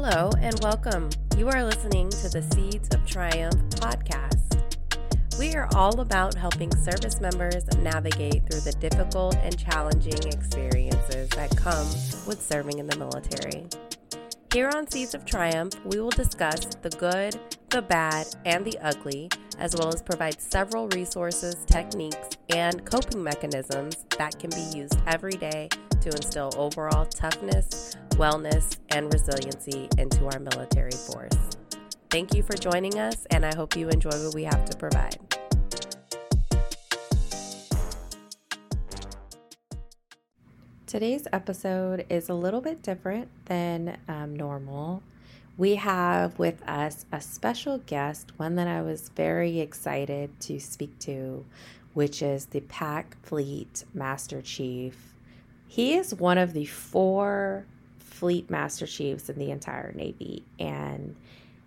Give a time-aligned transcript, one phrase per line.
[0.00, 1.10] Hello and welcome.
[1.36, 4.60] You are listening to the Seeds of Triumph podcast.
[5.40, 11.50] We are all about helping service members navigate through the difficult and challenging experiences that
[11.56, 11.88] come
[12.28, 13.66] with serving in the military.
[14.52, 17.36] Here on Seeds of Triumph, we will discuss the good,
[17.70, 24.06] the bad, and the ugly, as well as provide several resources, techniques, and coping mechanisms
[24.16, 25.68] that can be used every day
[26.02, 31.32] to instill overall toughness, wellness, and resiliency into our military force.
[32.10, 35.18] Thank you for joining us, and I hope you enjoy what we have to provide.
[40.86, 45.02] Today's episode is a little bit different than um, normal.
[45.56, 50.98] We have with us a special guest, one that I was very excited to speak
[51.00, 51.44] to,
[51.94, 55.14] which is the PAC Fleet Master Chief.
[55.68, 57.66] He is one of the four
[58.18, 61.14] Fleet Master Chiefs in the entire Navy, and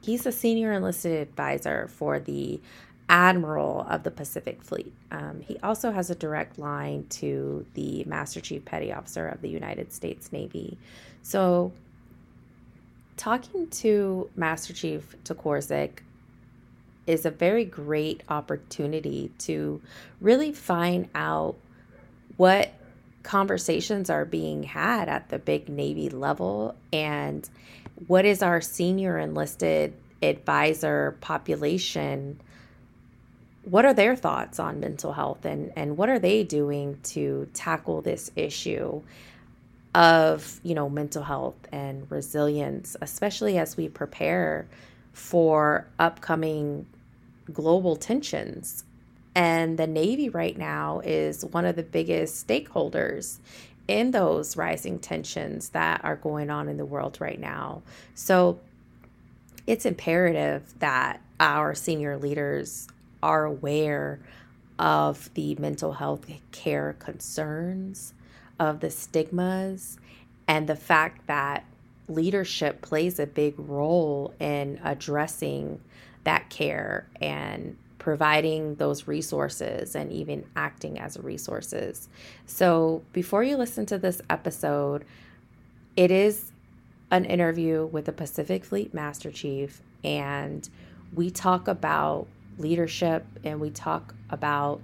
[0.02, 2.60] he's a senior enlisted advisor for the
[3.08, 4.94] Admiral of the Pacific Fleet.
[5.12, 9.50] Um, he also has a direct line to the Master Chief Petty Officer of the
[9.50, 10.78] United States Navy.
[11.24, 11.72] So,
[13.16, 16.00] talking to Master Chief Tocorzic
[17.08, 19.82] is a very great opportunity to
[20.20, 21.56] really find out
[22.36, 22.74] what
[23.24, 27.50] conversations are being had at the big Navy level and
[28.08, 32.40] what is our senior enlisted advisor population?
[33.64, 38.02] What are their thoughts on mental health and, and what are they doing to tackle
[38.02, 39.02] this issue
[39.94, 44.66] of you know mental health and resilience especially as we prepare
[45.12, 46.86] for upcoming
[47.52, 48.86] global tensions
[49.36, 53.38] and the navy right now is one of the biggest stakeholders
[53.88, 57.82] in those rising tensions that are going on in the world right now.
[58.16, 58.60] So
[59.68, 62.88] it's imperative that our senior leaders
[63.24, 64.20] are aware
[64.78, 68.14] of the mental health care concerns,
[68.60, 69.98] of the stigmas,
[70.48, 71.66] and the fact that
[72.08, 75.80] leadership plays a big role in addressing
[76.24, 82.10] that care and providing those resources and even acting as resources.
[82.48, 85.06] So, before you listen to this episode,
[85.96, 86.52] it is
[87.12, 90.68] an interview with the Pacific Fleet Master Chief, and
[91.14, 92.26] we talk about
[92.58, 94.82] leadership and we talk about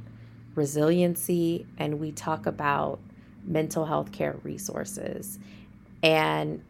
[0.53, 2.99] resiliency and we talk about
[3.43, 5.39] mental health care resources.
[6.03, 6.63] And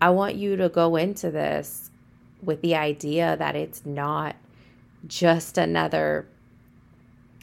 [0.00, 1.90] I want you to go into this
[2.42, 4.36] with the idea that it's not
[5.06, 6.26] just another,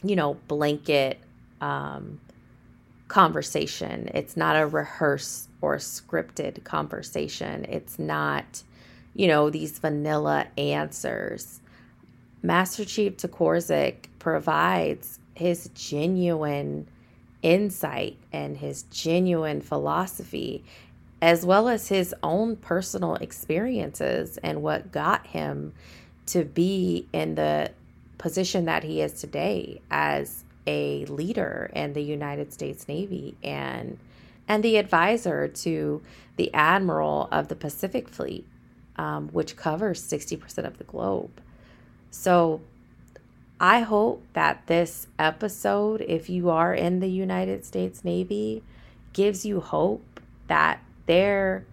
[0.02, 1.18] you know, blanket
[1.60, 2.20] um,
[3.08, 4.10] conversation.
[4.14, 7.64] It's not a rehearsed or scripted conversation.
[7.68, 8.62] It's not,
[9.14, 11.60] you know, these vanilla answers.
[12.42, 16.86] Master Chief Tocorzic provides his genuine
[17.42, 20.64] insight and his genuine philosophy,
[21.20, 25.72] as well as his own personal experiences and what got him
[26.28, 27.70] to be in the
[28.18, 33.98] position that he is today as a leader in the United States Navy and
[34.46, 36.02] and the advisor to
[36.36, 38.46] the admiral of the Pacific Fleet,
[38.96, 41.42] um, which covers 60% of the globe.
[42.10, 42.62] So
[43.60, 48.62] I hope that this episode, if you are in the United States Navy,
[49.12, 51.66] gives you hope that there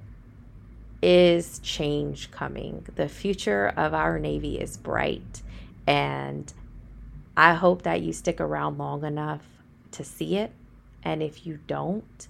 [1.06, 2.84] is change coming.
[2.96, 5.44] The future of our Navy is bright.
[5.86, 6.52] And
[7.38, 9.44] I hope that you stick around long enough
[9.92, 10.52] to see it.
[11.04, 12.28] And if you don't,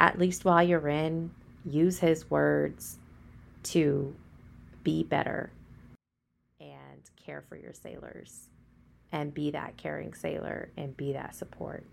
[0.00, 1.30] at least while you're in,
[1.66, 2.96] use his words
[3.64, 4.16] to
[4.82, 5.50] be better
[6.58, 8.48] and care for your sailors
[9.12, 11.84] and be that caring sailor and be that support.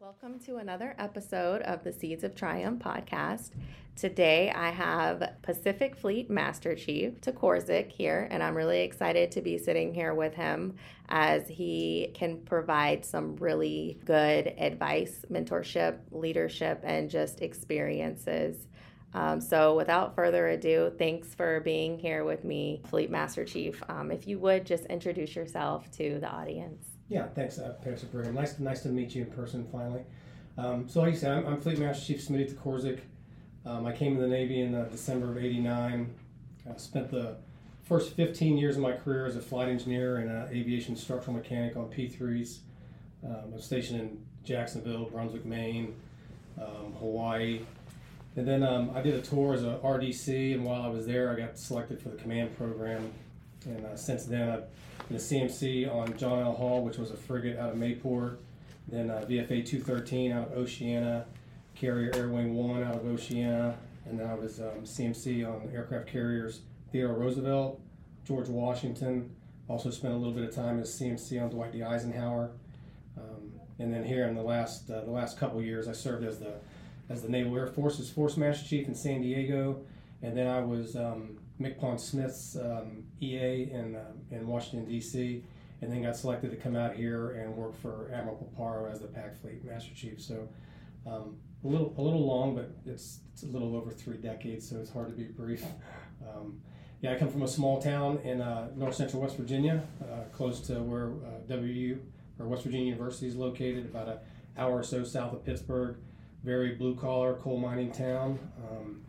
[0.00, 3.50] Welcome to another episode of the Seeds of Triumph podcast.
[3.96, 9.58] Today I have Pacific Fleet Master Chief Tocorzic here, and I'm really excited to be
[9.58, 10.76] sitting here with him
[11.10, 18.68] as he can provide some really good advice, mentorship, leadership, and just experiences
[19.12, 23.82] um, so, without further ado, thanks for being here with me, Fleet Master Chief.
[23.88, 26.99] Um, if you would just introduce yourself to the audience.
[27.10, 27.74] Yeah, thanks, uh,
[28.12, 28.34] Brigham.
[28.34, 30.02] Nice, nice to meet you in person finally.
[30.56, 33.00] Um, so, like you said, I'm, I'm Fleet Master Chief Smitty Tocorzic.
[33.66, 36.14] Um, I came in the Navy in uh, December of '89.
[36.70, 37.36] I spent the
[37.82, 41.76] first 15 years of my career as a flight engineer and an aviation structural mechanic
[41.76, 42.58] on P3s.
[43.24, 45.96] Um, I was stationed in Jacksonville, Brunswick, Maine,
[46.60, 47.62] um, Hawaii,
[48.36, 51.32] And then um, I did a tour as a RDC, and while I was there,
[51.32, 53.10] I got selected for the command program.
[53.64, 54.64] And uh, since then, I've
[55.10, 56.52] been a CMC on John L.
[56.52, 58.36] Hall, which was a frigate out of Mayport.
[58.86, 61.26] Then uh, VFA 213 out of Oceana,
[61.74, 63.76] Carrier Air Wing 1 out of Oceana.
[64.06, 66.60] And then I was um, CMC on aircraft carriers
[66.92, 67.80] Theodore Roosevelt,
[68.24, 69.34] George Washington.
[69.68, 71.82] Also spent a little bit of time as CMC on Dwight D.
[71.82, 72.52] Eisenhower.
[73.16, 76.38] Um, and then here in the last uh, the last couple years, I served as
[76.38, 76.54] the
[77.08, 79.80] as the Naval Air Force's Force Master Chief in San Diego,
[80.22, 85.44] and then I was um, MCPON Smith's um, EA in uh, in Washington D.C.
[85.82, 89.06] And then got selected to come out here and work for Admiral Paparo as the
[89.06, 90.20] PAC Fleet Master Chief.
[90.20, 90.46] So
[91.06, 94.76] um, a little a little long, but it's, it's a little over three decades, so
[94.76, 95.64] it's hard to be brief.
[96.22, 96.60] Um,
[97.00, 100.60] yeah, I come from a small town in uh, north central West Virginia, uh, close
[100.66, 101.98] to where uh, WU
[102.38, 104.18] or West Virginia University is located, about an
[104.58, 105.96] hour or so south of Pittsburgh.
[106.44, 108.38] Very blue collar coal mining town.
[108.70, 109.00] Um,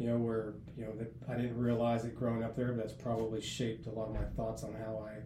[0.00, 2.94] you know where you know that I didn't realize it growing up there, but that's
[2.94, 5.18] probably shaped a lot of my thoughts on how I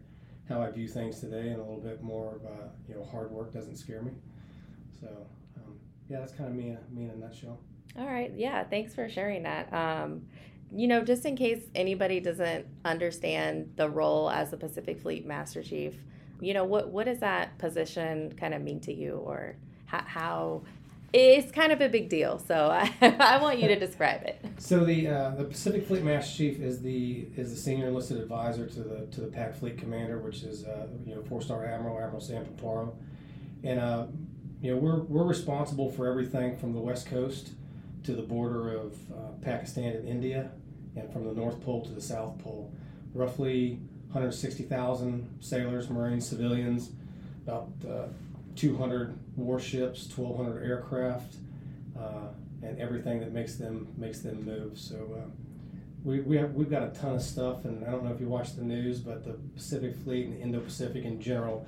[0.52, 3.30] how I view things today, and a little bit more of uh, you know hard
[3.30, 4.10] work doesn't scare me.
[5.00, 5.06] So
[5.56, 5.78] um,
[6.08, 7.60] yeah, that's kind of me me in a nutshell.
[7.96, 9.72] All right, yeah, thanks for sharing that.
[9.72, 10.22] Um,
[10.74, 15.62] you know, just in case anybody doesn't understand the role as the Pacific Fleet Master
[15.62, 15.94] Chief,
[16.40, 19.54] you know, what what does that position kind of mean to you, or
[19.86, 20.62] how, how
[21.14, 22.38] it's kind of a big deal.
[22.38, 24.44] So I, I want you to describe it.
[24.58, 28.66] So the uh, the Pacific Fleet Master Chief is the is the senior enlisted advisor
[28.66, 31.98] to the to the PAC Fleet Commander, which is uh, you know four star Admiral
[31.98, 32.92] Admiral Sam Paparo,
[33.62, 34.06] and uh,
[34.60, 37.50] you know we're we're responsible for everything from the West Coast
[38.02, 40.50] to the border of uh, Pakistan and India,
[40.96, 42.72] and from the North Pole to the South Pole.
[43.14, 43.78] Roughly
[44.08, 46.90] 160,000 sailors, Marines, civilians,
[47.44, 48.06] about uh,
[48.56, 51.36] 200 warships, 1,200 aircraft,
[51.98, 52.28] uh,
[52.62, 54.78] and everything that makes them makes them move.
[54.78, 54.96] So.
[55.18, 55.30] Uh,
[56.04, 58.28] we, we have, we've got a ton of stuff, and I don't know if you
[58.28, 61.66] watch the news, but the Pacific Fleet and the Indo-Pacific in general,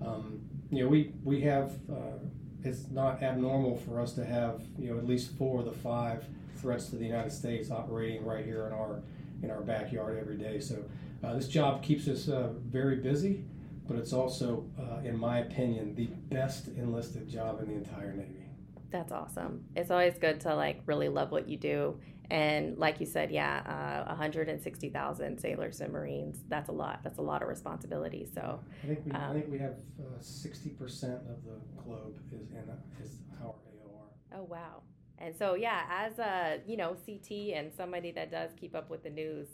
[0.00, 2.18] um, you know, we we have uh,
[2.64, 6.24] it's not abnormal for us to have you know at least four of the five
[6.56, 9.02] threats to the United States operating right here in our
[9.42, 10.60] in our backyard every day.
[10.60, 10.82] So
[11.22, 13.44] uh, this job keeps us uh, very busy,
[13.86, 18.46] but it's also, uh, in my opinion, the best enlisted job in the entire Navy.
[18.90, 19.64] That's awesome.
[19.74, 21.98] It's always good to like really love what you do.
[22.30, 26.38] And like you said, yeah, uh, 160,000 sailors and Marines.
[26.48, 27.00] That's a lot.
[27.02, 28.28] That's a lot of responsibility.
[28.34, 29.76] So I think we, um, I think we have
[30.20, 32.70] 60% uh, of the globe is in
[33.02, 34.36] is our AOR.
[34.36, 34.82] Oh wow.
[35.18, 39.02] And so, yeah, as a you know CT and somebody that does keep up with
[39.02, 39.48] the news,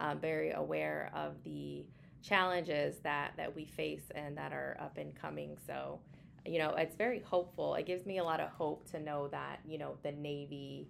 [0.00, 1.84] um, very aware of the
[2.24, 5.56] challenges that that we face and that are up and coming.
[5.66, 6.00] So,
[6.46, 7.74] you know, it's very hopeful.
[7.74, 10.88] It gives me a lot of hope to know that you know the Navy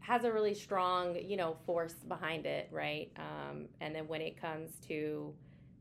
[0.00, 3.10] has a really strong you know force behind it, right?
[3.16, 5.32] Um, and then when it comes to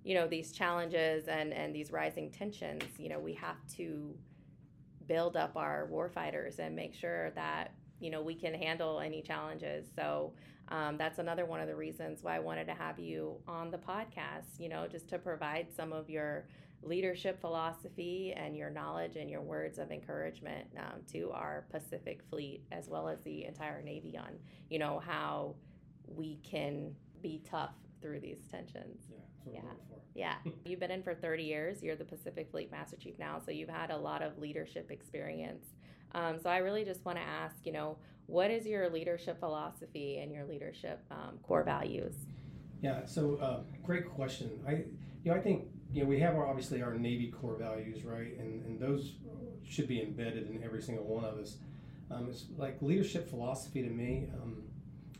[0.03, 4.13] you know these challenges and and these rising tensions, you know, we have to
[5.07, 9.87] build up our warfighters and make sure that you know we can handle any challenges.
[9.95, 10.33] So
[10.69, 13.77] um, that's another one of the reasons why I wanted to have you on the
[13.77, 14.59] podcast.
[14.59, 16.45] You know, just to provide some of your
[16.81, 22.61] leadership philosophy and your knowledge and your words of encouragement um, to our Pacific Fleet
[22.73, 24.31] as well as the entire Navy on
[24.69, 25.55] you know how
[26.07, 28.99] we can be tough through these tensions.
[29.45, 29.61] Yeah.
[30.13, 30.35] Yeah.
[30.65, 31.81] You've been in for 30 years.
[31.81, 35.65] You're the Pacific Fleet Master Chief now, so you've had a lot of leadership experience.
[36.13, 40.19] Um, so I really just want to ask, you know, what is your leadership philosophy
[40.19, 42.15] and your leadership um, core values?
[42.81, 44.59] Yeah, so uh, great question.
[44.67, 44.71] I,
[45.23, 48.37] you know, I think you know we have our obviously our Navy core values, right,
[48.37, 49.13] and and those
[49.63, 51.57] should be embedded in every single one of us.
[52.11, 54.27] Um, it's like leadership philosophy to me.
[54.41, 54.63] Um,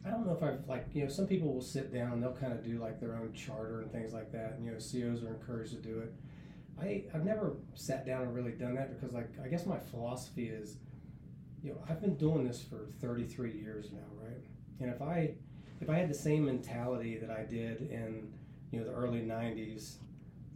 [0.06, 2.36] I don't know if I've like you know some people will sit down and they'll
[2.36, 5.24] kind of do like their own charter and things like that, and you know COs
[5.24, 6.14] are encouraged to do it.
[6.82, 10.48] I I've never sat down and really done that because like I guess my philosophy
[10.48, 10.77] is,
[11.62, 14.44] you know I've been doing this for 33 years now, right?
[14.80, 15.36] And if I
[15.82, 18.32] if I had the same mentality that I did in
[18.72, 19.96] you know the early 90s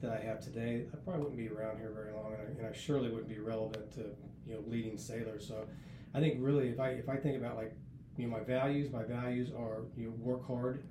[0.01, 2.67] that I have today, I probably wouldn't be around here very long, and I, and
[2.67, 4.05] I surely wouldn't be relevant to
[4.45, 5.47] you know leading sailors.
[5.47, 5.65] So
[6.13, 7.73] I think really if I if I think about like
[8.17, 10.83] you know, my values, my values are you know, work hard.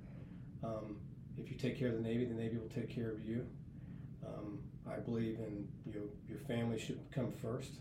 [0.63, 0.97] Um,
[1.37, 3.45] if you take care of the Navy, the Navy will take care of you.
[4.25, 4.59] Um,
[4.91, 7.73] I believe in you know, your family should come first.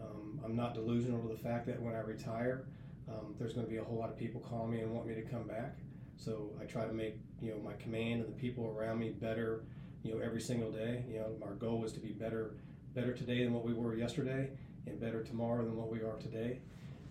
[0.00, 2.64] Um, I'm not delusional to the fact that when I retire,
[3.08, 5.14] um, there's going to be a whole lot of people calling me and want me
[5.14, 5.78] to come back.
[6.16, 9.64] So I try to make you know my command and the people around me better,
[10.02, 11.04] you know, every single day.
[11.08, 12.54] You know, our goal is to be better,
[12.94, 14.50] better today than what we were yesterday,
[14.86, 16.60] and better tomorrow than what we are today.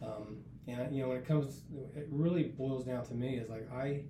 [0.02, 1.62] Um, And you know, when it comes,
[1.96, 4.04] it really boils down to me is like I,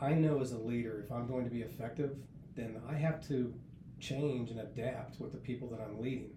[0.00, 2.16] I know as a leader, if I'm going to be effective,
[2.54, 3.52] then I have to
[4.06, 6.30] change and adapt with the people that I'm leading.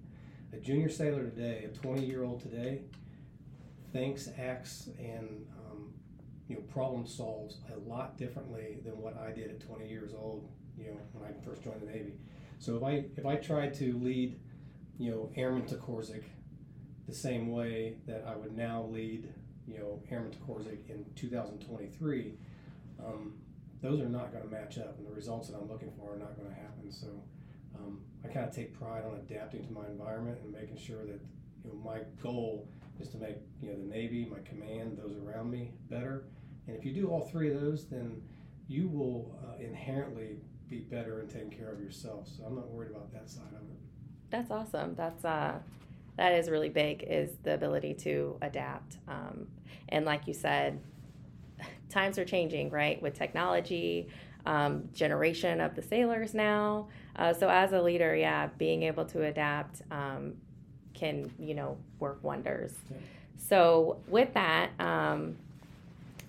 [0.54, 2.82] A junior sailor today, a 20 year old today,
[3.94, 5.94] thinks, acts, and um,
[6.48, 10.50] you know, problem solves a lot differently than what I did at 20 years old.
[10.78, 12.14] You know, when I first joined the Navy.
[12.58, 14.40] So if I if I tried to lead,
[14.98, 16.24] you know, Airman Korsik
[17.08, 19.28] the same way that I would now lead,
[19.68, 22.34] you know, Airman Korsik in 2023,
[23.04, 23.34] um,
[23.82, 26.18] those are not going to match up, and the results that I'm looking for are
[26.18, 26.92] not going to happen.
[26.92, 27.08] So
[27.76, 31.20] um, I kind of take pride on adapting to my environment and making sure that
[31.64, 32.68] you know my goal
[33.00, 36.26] is to make you know the Navy, my command, those around me better.
[36.68, 38.22] And if you do all three of those, then
[38.68, 40.38] you will uh, inherently
[40.70, 42.28] be better and taking care of yourself.
[42.28, 43.80] So I'm not worried about that side of it.
[44.30, 44.94] That's awesome.
[44.96, 45.60] That's uh,
[46.18, 47.04] that is really big.
[47.10, 48.98] Is the ability to adapt.
[49.08, 49.48] Um,
[49.90, 50.80] and like you said,
[51.90, 53.02] times are changing, right?
[53.02, 54.10] With technology,
[54.46, 56.88] um, generation of the sailors now.
[57.20, 60.34] Uh, so as a leader, yeah, being able to adapt um,
[60.94, 62.74] can you know work wonders.
[62.90, 62.98] Yeah.
[63.38, 64.72] So with that.
[64.80, 65.38] Um,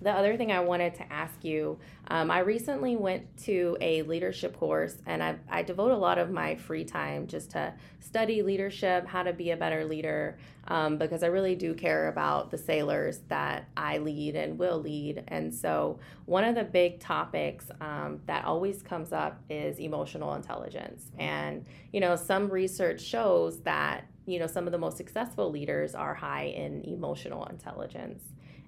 [0.01, 1.77] the other thing I wanted to ask you
[2.07, 6.29] um, I recently went to a leadership course and I, I devote a lot of
[6.29, 11.23] my free time just to study leadership, how to be a better leader, um, because
[11.23, 15.23] I really do care about the sailors that I lead and will lead.
[15.29, 21.11] And so, one of the big topics um, that always comes up is emotional intelligence.
[21.17, 25.95] And, you know, some research shows that, you know, some of the most successful leaders
[25.95, 28.21] are high in emotional intelligence.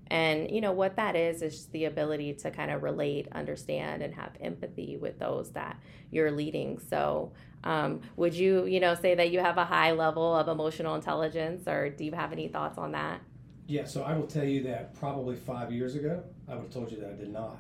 [0.08, 4.14] And you know what that is is the ability to kind of relate, understand, and
[4.14, 5.80] have empathy with those that
[6.12, 6.80] you're leading.
[6.80, 7.32] So,
[7.64, 11.68] um, would you, you know, say that you have a high level of emotional intelligence,
[11.68, 13.22] or do you have any thoughts on that?
[13.66, 16.92] Yeah, so I will tell you that probably five years ago, I would have told
[16.92, 17.58] you that I did not.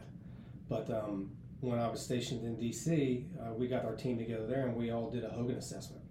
[0.67, 1.31] But um,
[1.61, 4.91] when I was stationed in D.C., uh, we got our team together there, and we
[4.91, 6.03] all did a Hogan assessment.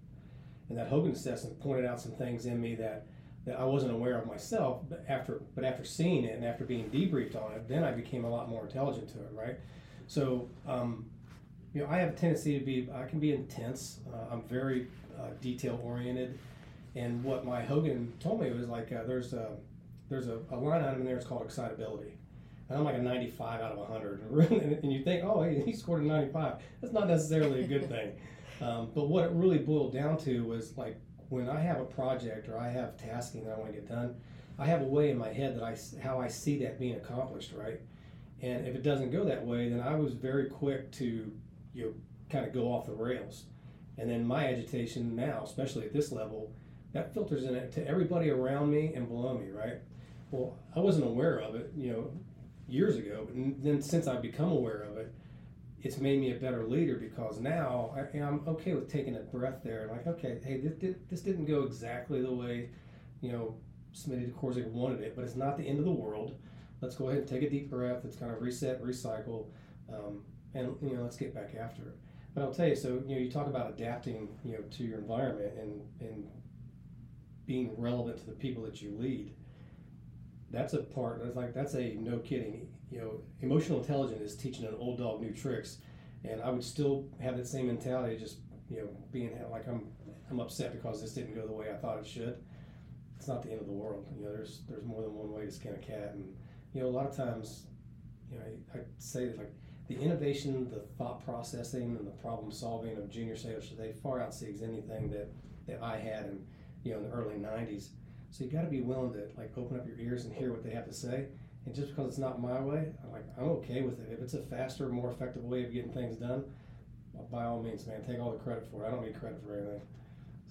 [0.69, 3.05] And that Hogan assessment pointed out some things in me that
[3.45, 4.81] that I wasn't aware of myself.
[4.89, 8.25] But after but after seeing it and after being debriefed on it, then I became
[8.25, 9.29] a lot more intelligent to it.
[9.33, 9.59] Right.
[10.07, 11.05] So um,
[11.73, 13.99] you know, I have a tendency to be I can be intense.
[14.11, 14.87] Uh, I'm very
[15.19, 16.39] uh, detail oriented,
[16.95, 19.51] and what my Hogan told me was like uh, there's a
[20.09, 21.17] there's a, a line item in there.
[21.17, 22.13] It's called excitability.
[22.69, 26.05] And I'm like a 95 out of 100, and you think, oh, he scored a
[26.05, 26.55] 95.
[26.81, 28.13] That's not necessarily a good thing.
[28.61, 30.97] Um, but what it really boiled down to was like
[31.33, 34.15] when I have a project or I have tasking that I want to get done,
[34.59, 37.53] I have a way in my head that I how I see that being accomplished,
[37.53, 37.81] right?
[38.41, 41.31] And if it doesn't go that way, then I was very quick to
[41.73, 41.93] you know
[42.29, 43.45] kind of go off the rails.
[43.97, 46.51] And then my agitation now, especially at this level,
[46.93, 49.79] that filters in to everybody around me and below me, right?
[50.29, 52.11] Well, I wasn't aware of it, you know,
[52.67, 55.13] years ago, but then since I've become aware of it,
[55.83, 59.59] it's made me a better leader because now I, am okay with taking a breath
[59.63, 59.89] there.
[59.91, 62.69] Like, okay, hey, this, this didn't go exactly the way,
[63.19, 63.55] you know,
[63.93, 66.39] Smitty Korsik wanted it, but it's not the end of the world.
[66.81, 67.99] Let's go ahead and take a deep breath.
[68.03, 69.47] Let's kind of reset, recycle,
[69.91, 70.21] um,
[70.53, 71.97] and you know, let's get back after it.
[72.33, 74.97] But I'll tell you, so you know, you talk about adapting, you know, to your
[74.97, 76.27] environment and and
[77.45, 79.33] being relevant to the people that you lead.
[80.49, 81.23] That's a part.
[81.23, 85.19] That's like that's a no kidding you know, emotional intelligence is teaching an old dog
[85.19, 85.77] new tricks,
[86.23, 88.37] and I would still have that same mentality, just
[88.69, 89.87] you know, being like I'm
[90.29, 92.37] I'm upset because this didn't go the way I thought it should.
[93.17, 94.05] It's not the end of the world.
[94.15, 96.35] You know, there's there's more than one way to skin a cat, and
[96.73, 97.63] you know, a lot of times,
[98.31, 98.43] you know,
[98.75, 99.53] I, I say that like
[99.87, 104.61] the innovation, the thought processing, and the problem solving of junior sailors today far outsees
[104.61, 105.31] anything that
[105.65, 106.45] that I had in
[106.83, 107.87] you know in the early '90s.
[108.29, 110.63] So you got to be willing to like open up your ears and hear what
[110.63, 111.25] they have to say
[111.65, 114.09] and just because it's not my way, I'm like I'm okay with it.
[114.11, 116.43] If it's a faster, more effective way of getting things done,
[117.31, 118.87] by all means, man, take all the credit for it.
[118.87, 119.81] I don't need credit for anything.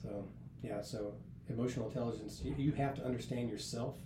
[0.00, 0.24] So
[0.62, 1.14] yeah, so
[1.48, 3.96] emotional intelligence, you, you have to understand yourself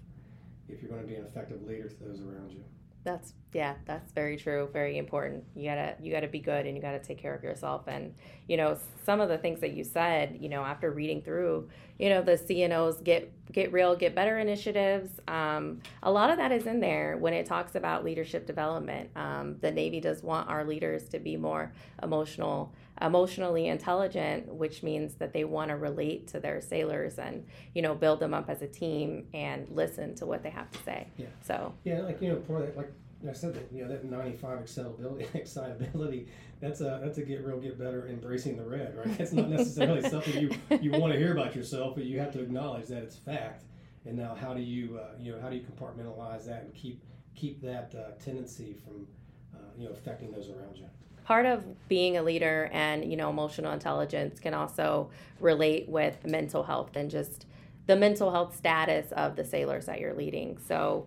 [0.69, 2.65] if you're going to be an effective leader to those around you.
[3.07, 5.45] That's yeah, that's very true, very important.
[5.55, 7.85] You gotta you gotta be good and you gotta take care of yourself.
[7.87, 8.13] And
[8.49, 11.69] you know, some of the things that you said, you know, after reading through,
[12.01, 15.21] you know, the CNOs get get real, get better initiatives.
[15.29, 19.09] Um, a lot of that is in there when it talks about leadership development.
[19.15, 21.73] Um, the Navy does want our leaders to be more
[22.03, 22.73] emotional
[23.03, 27.95] emotionally intelligent, which means that they want to relate to their sailors and you know
[27.95, 31.07] build them up as a team and listen to what they have to say.
[31.17, 31.27] Yeah.
[31.43, 32.93] So yeah, like you know, like
[33.29, 36.29] I said that you know that 95 excitability, excitability.
[36.61, 39.19] That's a that's a get real, get better, embracing the red, right?
[39.19, 40.51] That's not necessarily something you
[40.81, 43.65] you want to hear about yourself, but you have to acknowledge that it's fact.
[44.07, 47.03] and now how do you uh, you know how do you compartmentalize that and keep
[47.35, 49.07] keep that uh, tendency from
[49.55, 50.87] uh, you know affecting those around you
[51.27, 56.63] part of being a leader and you know emotional intelligence can also relate with mental
[56.63, 57.47] health and just
[57.87, 60.57] the mental health status of the sailors that you're leading.
[60.67, 61.07] So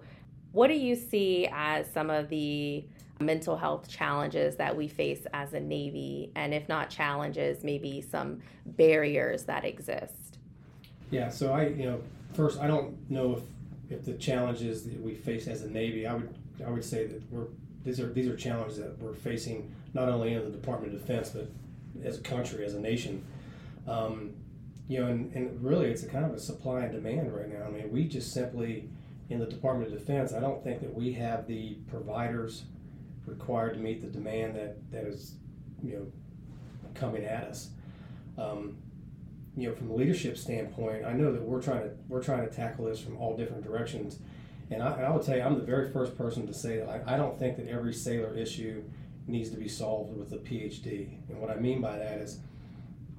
[0.52, 2.86] what do you see as some of the
[3.20, 6.32] mental health challenges that we face as a navy?
[6.36, 10.38] And if not challenges maybe some barriers that exist?
[11.12, 12.02] Yeah so i you know
[12.34, 13.44] first i don't know if
[13.90, 16.36] if the challenges that we face as a navy i would
[16.66, 17.48] i would say that we're
[17.84, 21.30] these are these are challenges that we're facing not only in the Department of Defense
[21.30, 21.50] but
[22.04, 23.26] as a country, as a nation.
[23.88, 24.34] Um,
[24.88, 27.66] you know, and, and really, it's a kind of a supply and demand right now.
[27.66, 28.90] I mean, we just simply
[29.30, 32.64] in the Department of Defense, I don't think that we have the providers
[33.26, 35.36] required to meet the demand that that is,
[35.84, 36.08] you know,
[36.96, 37.70] coming at us.
[38.38, 38.78] Um,
[39.56, 42.54] you know, from a leadership standpoint, I know that we're trying to we're trying to
[42.54, 44.20] tackle this from all different directions
[44.72, 47.18] and I, I tell you, I'm the very first person to say that I, I
[47.18, 48.84] don't think that every sailor issue
[49.28, 51.10] needs to be solved with a PhD.
[51.30, 52.40] And what I mean by that is,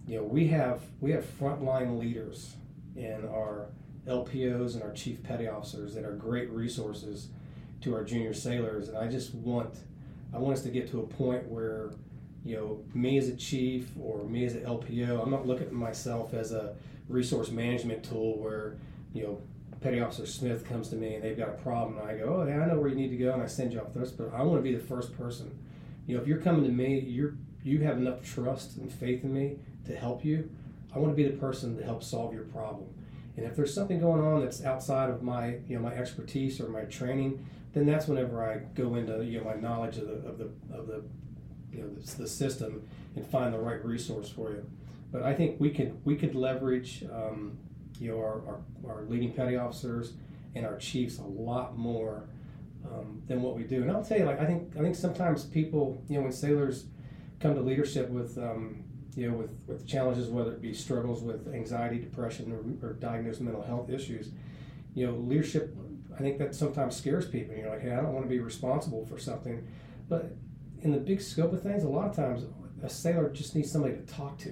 [0.07, 2.57] you know, we have we have frontline leaders
[2.97, 3.66] in our
[4.07, 7.28] LPOs and our chief petty officers that are great resources
[7.83, 8.88] to our junior sailors.
[8.88, 9.75] And I just want
[10.33, 11.90] I want us to get to a point where,
[12.45, 15.73] you know, me as a chief or me as an LPO, I'm not looking at
[15.73, 16.75] myself as a
[17.09, 18.76] resource management tool where,
[19.12, 19.40] you know,
[19.80, 22.46] Petty Officer Smith comes to me and they've got a problem, and I go, "Oh,
[22.46, 24.10] yeah, I know where you need to go," and I send you off this.
[24.10, 25.58] But I want to be the first person.
[26.06, 29.32] You know, if you're coming to me, you're you have enough trust and faith in
[29.32, 29.56] me
[29.87, 30.50] to help you.
[30.94, 32.88] I want to be the person to help solve your problem.
[33.37, 36.68] And if there's something going on that's outside of my you know my expertise or
[36.68, 40.38] my training, then that's whenever I go into you know my knowledge of the of
[40.38, 41.02] the of the
[41.72, 44.68] you know the, the system and find the right resource for you.
[45.10, 47.05] But I think we could we could leverage.
[47.11, 47.59] Um,
[48.00, 50.14] you know, our, our, our leading petty officers
[50.54, 52.28] and our chiefs a lot more
[52.84, 53.82] um, than what we do.
[53.82, 56.86] And I'll tell you, like I think I think sometimes people, you know, when sailors
[57.38, 58.82] come to leadership with, um,
[59.14, 63.40] you know, with, with challenges, whether it be struggles with anxiety, depression, or, or diagnosed
[63.40, 64.30] mental health issues,
[64.94, 65.76] you know, leadership.
[66.14, 67.54] I think that sometimes scares people.
[67.54, 69.66] You're like, hey, I don't want to be responsible for something,
[70.08, 70.32] but
[70.82, 72.44] in the big scope of things, a lot of times
[72.82, 74.50] a sailor just needs somebody to talk to.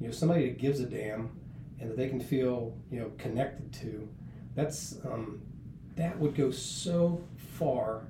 [0.00, 1.39] You know, somebody that gives a damn
[1.80, 4.08] and that they can feel you know connected to
[4.54, 5.40] that's um,
[5.96, 8.02] that would go so far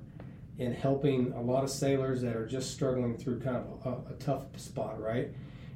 [0.57, 4.15] in helping a lot of sailors that are just struggling through kind of a, a
[4.17, 5.29] tough spot right?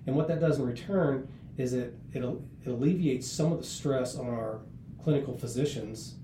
[0.07, 1.27] And what that does in return
[1.57, 4.59] is it, it, it alleviates some of the stress on our
[5.03, 6.15] clinical physicians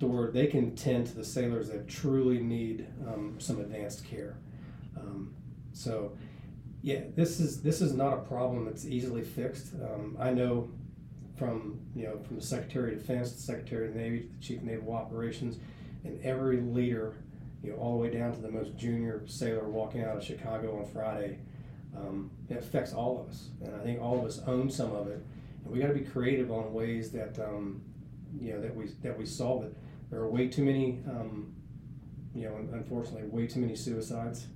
[0.00, 4.36] to where they can tend to the sailors that truly need um, some advanced care.
[4.96, 5.34] Um,
[5.72, 6.12] so
[6.82, 9.74] yeah this is this is not a problem that's easily fixed.
[9.74, 10.68] Um, i know
[11.36, 14.58] from you know from the Secretary of Defense, the Secretary of the Navy, the Chief
[14.58, 15.58] of Naval Operations,
[16.04, 17.14] and every leader,
[17.62, 20.78] you know, all the way down to the most junior sailor walking out of Chicago
[20.78, 21.38] on Friday.
[21.96, 25.08] Um, it affects all of us, and I think all of us own some of
[25.08, 25.24] it,
[25.64, 27.82] and we got to be creative on ways that um,
[28.38, 29.76] you know that we that we solve it.
[30.10, 31.54] There are way too many, um,
[32.34, 34.46] you know, unfortunately, way too many suicides,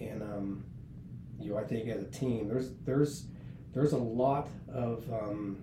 [0.00, 0.64] and um,
[1.38, 3.26] you know, I think as a team, there's there's
[3.74, 5.62] there's a lot of um,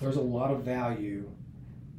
[0.00, 1.28] there's a lot of value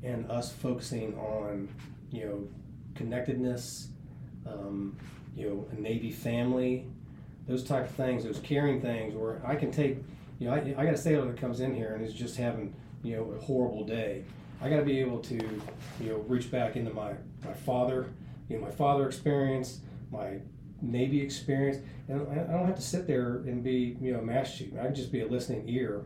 [0.01, 1.69] in us focusing on,
[2.11, 2.47] you know,
[2.95, 3.89] connectedness,
[4.45, 4.97] um,
[5.35, 6.85] you know, a Navy family,
[7.47, 9.97] those type of things, those caring things where I can take,
[10.39, 12.75] you know, I, I got a sailor that comes in here and is just having,
[13.03, 14.23] you know, a horrible day.
[14.61, 15.35] I got to be able to,
[15.99, 18.07] you know, reach back into my, my father,
[18.49, 19.79] you know, my father experience,
[20.11, 20.39] my
[20.81, 21.77] Navy experience,
[22.07, 24.73] and I don't have to sit there and be, you know, a mash sheet.
[24.79, 26.03] I can just be a listening ear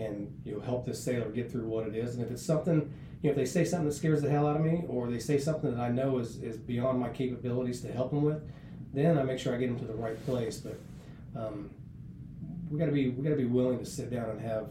[0.00, 2.14] and you know help this sailor get through what it is.
[2.14, 4.56] And if it's something, you know, if they say something that scares the hell out
[4.56, 7.92] of me, or they say something that I know is, is beyond my capabilities to
[7.92, 8.42] help them with,
[8.92, 10.58] then I make sure I get them to the right place.
[10.58, 10.78] But
[11.40, 11.70] um,
[12.70, 14.68] we got to be we got to be willing to sit down and have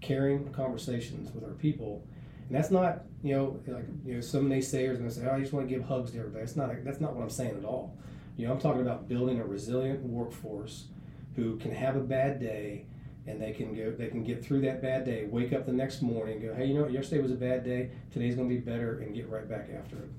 [0.00, 2.06] caring conversations with our people.
[2.48, 5.40] And that's not, you know, like you know, some naysayers are to say, "Oh, I
[5.40, 7.64] just want to give hugs to everybody." That's not that's not what I'm saying at
[7.64, 7.96] all.
[8.36, 10.88] You know, I'm talking about building a resilient workforce
[11.36, 12.86] who can have a bad day
[13.26, 16.02] and they can go they can get through that bad day wake up the next
[16.02, 16.92] morning go hey you know what?
[16.92, 17.90] Yesterday was a bad day.
[18.10, 20.10] Today's going to be better and get right back after it.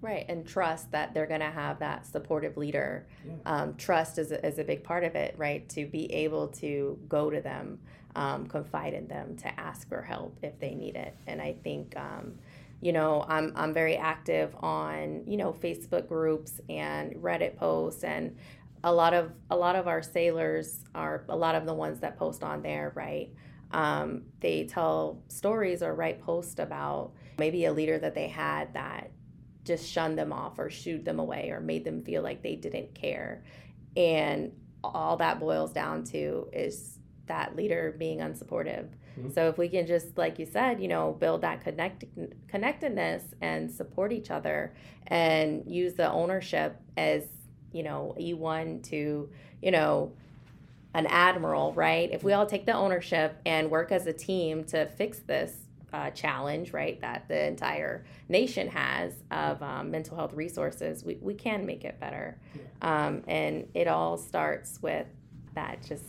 [0.00, 3.06] Right and trust that they're going to have that supportive leader.
[3.26, 3.34] Yeah.
[3.46, 5.68] um, trust is a, is a big part of it right?
[5.70, 7.78] To be able to go to them
[8.16, 11.16] um, confide in them to ask for help if they need it.
[11.26, 12.34] And i think um,
[12.80, 18.36] you know I'm, I'm very active on you know facebook groups and reddit posts and
[18.84, 22.16] a lot of a lot of our sailors are a lot of the ones that
[22.16, 23.30] post on there, right?
[23.74, 29.10] um, they tell stories or write posts about maybe a leader that they had that
[29.64, 32.94] just shunned them off or shooed them away or made them feel like they didn't
[32.94, 33.42] care.
[33.96, 34.52] And
[34.84, 38.86] all that boils down to is that leader being unsupportive.
[39.18, 39.30] Mm-hmm.
[39.32, 42.04] So if we can just like you said, you know, build that connect
[42.46, 44.74] connectedness and support each other
[45.08, 47.24] and use the ownership as,
[47.74, 49.28] you know, E1 to,
[49.60, 50.12] you know,
[50.94, 52.10] an admiral, right?
[52.12, 55.56] If we all take the ownership and work as a team to fix this
[55.92, 61.34] uh, challenge, right, that the entire nation has of um, mental health resources, we, we
[61.34, 62.38] can make it better.
[62.80, 65.06] Um, and it all starts with
[65.54, 66.04] that just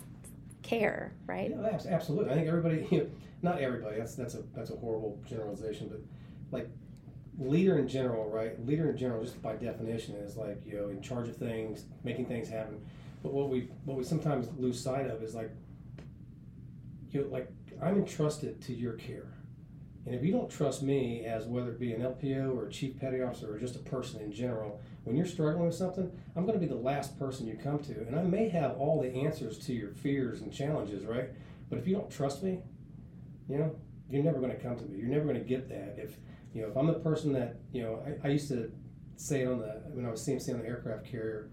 [0.62, 1.52] care, right?
[1.52, 2.32] Yeah, absolutely.
[2.32, 3.08] I think everybody, you know,
[3.42, 3.98] not everybody.
[3.98, 6.00] That's that's a that's a horrible generalization, but
[6.52, 6.70] like
[7.38, 8.64] leader in general, right?
[8.66, 12.26] Leader in general, just by definition, is like you know in charge of things, making
[12.26, 12.84] things happen.
[13.24, 15.52] But what we what we sometimes lose sight of is like
[17.12, 17.50] you know, like
[17.82, 19.28] I'm entrusted to your care.
[20.06, 23.00] And if you don't trust me as whether it be an LPO or a chief
[23.00, 26.60] petty officer or just a person in general, when you're struggling with something, I'm going
[26.60, 28.06] to be the last person you come to.
[28.06, 31.30] And I may have all the answers to your fears and challenges, right?
[31.70, 32.60] But if you don't trust me,
[33.50, 33.76] you know,
[34.10, 35.00] you're never going to come to me.
[35.00, 35.96] You're never going to get that.
[35.98, 36.18] If,
[36.56, 38.72] you know, if I'm the person that, you know, I, I used to
[39.18, 41.50] say on the, when I was CMC on the aircraft carrier,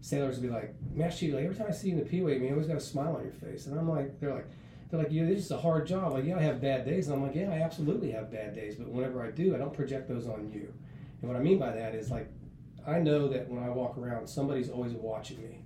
[0.00, 2.50] sailors would be like, Master like, every time I see you in the P-Way, you
[2.50, 3.66] always got a smile on your face.
[3.66, 4.46] And I'm like, they're like,
[4.90, 6.14] they're like, yeah, this is a hard job.
[6.14, 7.08] Like, yeah, I have bad days.
[7.08, 8.76] And I'm like, yeah, I absolutely have bad days.
[8.76, 10.72] But whenever I do, I don't project those on you.
[11.20, 12.30] And what I mean by that is like,
[12.86, 15.62] I know that when I walk around, somebody's always watching me.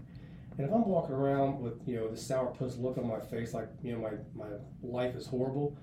[0.58, 3.68] And if I'm walking around with, you know, the sourpuss look on my face, like,
[3.80, 4.50] you know, my, my
[4.82, 5.76] life is horrible,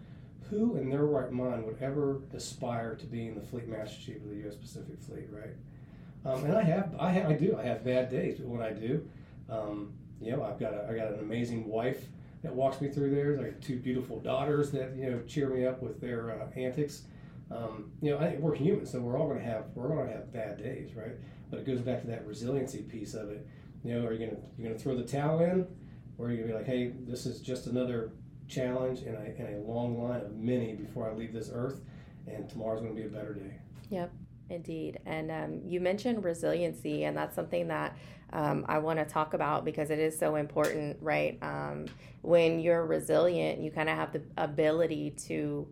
[0.50, 4.30] who in their right mind would ever aspire to being the Fleet Master Chief of
[4.30, 4.56] the U.S.
[4.56, 5.56] Pacific Fleet, right?
[6.26, 8.72] Um, and I have, I have, I do, I have bad days, but when I
[8.72, 9.08] do,
[9.50, 12.08] um, you know, I've got a, I got an amazing wife
[12.44, 13.40] that walks me through there.
[13.40, 17.04] I got two beautiful daughters that you know cheer me up with their uh, antics.
[17.52, 20.14] Um, you know, I, we're human, so we're all going to have we're going to
[20.14, 21.16] have bad days, right?
[21.50, 23.48] But it goes back to that resiliency piece of it.
[23.84, 25.66] You know, are you going to you're going to throw the towel in,
[26.18, 28.12] or are you going to be like, hey, this is just another
[28.50, 31.82] challenge in a, in a long line of many before I leave this earth,
[32.28, 33.54] and tomorrow's going to be a better day.
[33.90, 34.12] Yep.
[34.50, 35.00] Indeed.
[35.06, 37.96] And um, you mentioned resiliency, and that's something that
[38.34, 41.38] um, I want to talk about because it is so important, right?
[41.42, 41.86] Um,
[42.22, 45.68] when you're resilient, you kind of have the ability to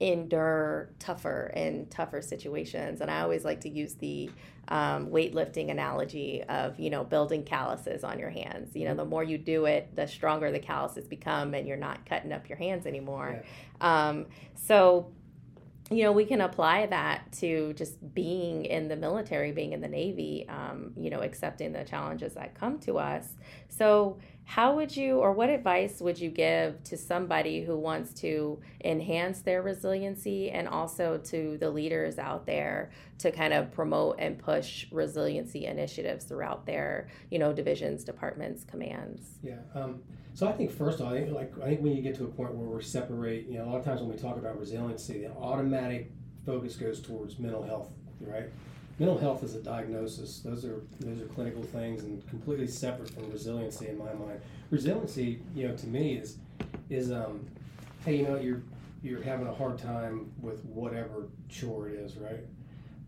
[0.00, 3.00] endure tougher and tougher situations.
[3.00, 4.30] And I always like to use the
[4.68, 8.74] um, weightlifting analogy of, you know, building calluses on your hands.
[8.74, 12.06] You know, the more you do it, the stronger the calluses become, and you're not
[12.06, 13.42] cutting up your hands anymore.
[13.80, 14.08] Yeah.
[14.08, 15.12] Um, so,
[15.90, 19.88] you know, we can apply that to just being in the military, being in the
[19.88, 23.28] Navy, um, you know, accepting the challenges that come to us.
[23.68, 28.60] So, how would you, or what advice would you give to somebody who wants to
[28.84, 34.38] enhance their resiliency and also to the leaders out there to kind of promote and
[34.38, 39.38] push resiliency initiatives throughout their, you know, divisions, departments, commands?
[39.42, 39.56] Yeah.
[39.74, 40.02] Um,
[40.34, 42.24] so I think first of all, I think like I think when you get to
[42.24, 44.58] a point where we're separate, you know, a lot of times when we talk about
[44.58, 46.10] resiliency, the automatic
[46.44, 48.50] focus goes towards mental health, right?
[48.98, 50.38] Mental health is a diagnosis.
[50.40, 54.40] Those are those are clinical things and completely separate from resiliency in my mind.
[54.70, 56.38] Resiliency, you know, to me is
[56.90, 57.44] is um,
[58.04, 58.62] hey, you know, you're
[59.02, 62.40] you're having a hard time with whatever chore it is, right?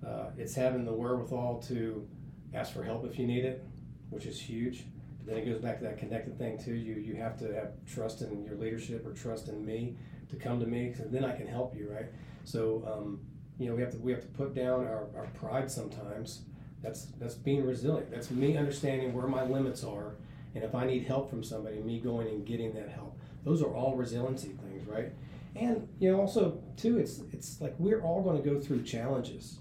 [0.07, 2.07] Uh, it's having the wherewithal to
[2.55, 3.65] ask for help if you need it,
[4.11, 4.85] which is huge
[5.19, 6.75] But then it goes back to that connected thing too.
[6.75, 9.97] You you have to have trust in your leadership or trust in me
[10.31, 12.07] to come to me, because then I can help you, right?
[12.45, 13.21] So um,
[13.59, 16.43] you know we have to we have to put down our, our pride sometimes.
[16.83, 18.11] That's that's being resilient.
[18.11, 20.15] That's me understanding where my limits are,
[20.55, 23.19] and if I need help from somebody, me going and getting that help.
[23.45, 25.13] Those are all resiliency things, right?
[25.55, 29.59] And you know also too, it's it's like we're all going to go through challenges,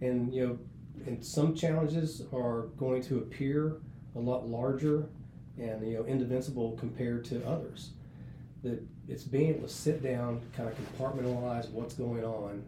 [0.00, 0.58] and you know,
[1.06, 3.78] and some challenges are going to appear
[4.14, 5.08] a lot larger
[5.58, 7.90] and you know indefensible compared to others.
[8.62, 12.64] That it's being able to sit down, kind of compartmentalize what's going on,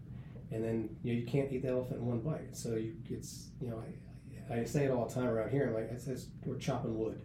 [0.52, 2.56] and then you know you can't eat the elephant in one bite.
[2.56, 3.82] So you, it's you know
[4.50, 5.68] I, I say it all the time around here.
[5.68, 7.20] I'm Like it says we're chopping wood.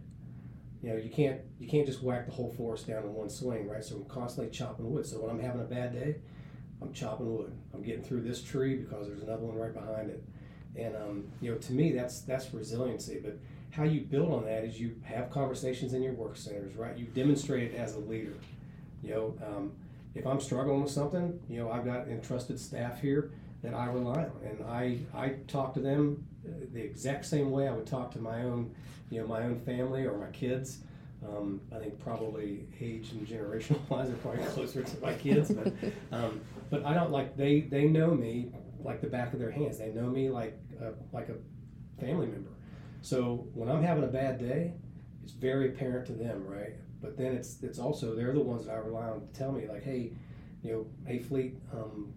[0.82, 3.68] You know you can't you can't just whack the whole forest down in one swing,
[3.68, 3.84] right?
[3.84, 5.06] So I'm constantly chopping wood.
[5.06, 6.16] So when I'm having a bad day,
[6.80, 7.52] I'm chopping wood.
[7.74, 10.22] I'm getting through this tree because there's another one right behind it.
[10.76, 13.20] And um, you know, to me, that's that's resiliency.
[13.22, 13.38] But
[13.70, 16.96] how you build on that is you have conversations in your work centers, right?
[16.96, 18.34] You demonstrate it as a leader.
[19.02, 19.72] You know, um,
[20.16, 24.24] if I'm struggling with something, you know, I've got entrusted staff here that I rely
[24.24, 28.10] on, and I I talk to them uh, the exact same way I would talk
[28.12, 28.74] to my own,
[29.10, 30.78] you know, my own family or my kids.
[31.26, 35.72] Um, I think probably age and generational wise, they're probably closer to my kids, but
[36.12, 38.52] um, but I don't like they they know me
[38.82, 39.78] like the back of their hands.
[39.78, 42.50] They know me like a, like a family member.
[43.02, 44.72] So when I'm having a bad day,
[45.22, 46.74] it's very apparent to them, right?
[47.06, 49.68] But then it's it's also they're the ones that I rely on to tell me
[49.68, 50.10] like, hey,
[50.64, 52.12] you know, hey Fleet, um,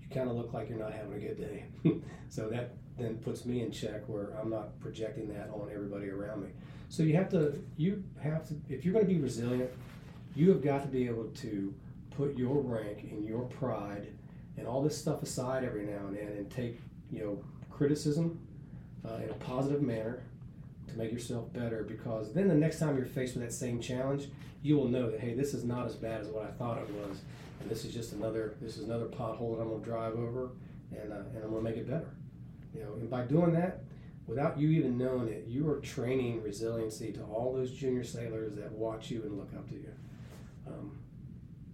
[0.00, 1.64] you kind of look like you're not having a good day.
[2.28, 6.44] so that then puts me in check where I'm not projecting that on everybody around
[6.44, 6.50] me.
[6.88, 9.70] So you have to you have to if you're going to be resilient,
[10.36, 11.74] you have got to be able to
[12.12, 14.06] put your rank and your pride
[14.56, 16.78] and all this stuff aside every now and then and take
[17.10, 18.38] you know criticism
[19.04, 20.22] uh, in a positive manner
[20.88, 24.28] to make yourself better because then the next time you're faced with that same challenge
[24.62, 26.90] you will know that hey this is not as bad as what i thought it
[26.94, 27.20] was.
[27.60, 30.50] And this is just another this is another pothole that i'm going to drive over
[30.92, 32.10] and, uh, and i'm going to make it better.
[32.74, 33.82] You know and by doing that
[34.26, 38.70] without you even knowing it you are training resiliency to all those junior sailors that
[38.72, 39.92] watch you and look up to you.
[40.66, 40.98] Um,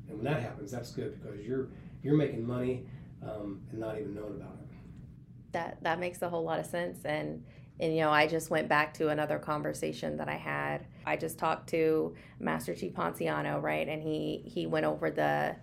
[0.08, 1.68] and when that happens that's good because you're
[2.02, 2.86] you're making money
[3.22, 4.68] um, and not even knowing about it.
[5.52, 7.04] That that makes a whole lot of sense.
[7.04, 7.44] And
[7.80, 10.86] and you know i just went back to another conversation that i had.
[11.06, 13.88] I just talked to master chief ponciano right?
[13.88, 15.56] And he he went over the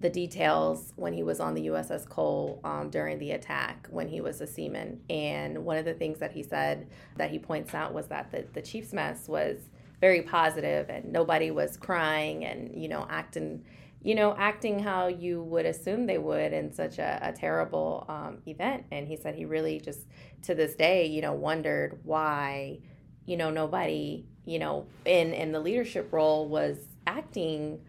[0.00, 4.20] the details when he was on the uss cole um, during the attack when he
[4.22, 5.00] was a seaman.
[5.10, 8.46] And one of the things that he said that he points out was that the,
[8.54, 9.58] the chief's mess was
[10.00, 13.62] very positive and nobody was crying and you know acting
[14.02, 18.38] you know, acting how you would assume they would in such a, a terrible um,
[18.46, 18.84] event.
[18.90, 20.06] And he said he really just,
[20.42, 22.78] to this day, you know, wondered why,
[23.26, 27.80] you know, nobody, you know, in in the leadership role was acting.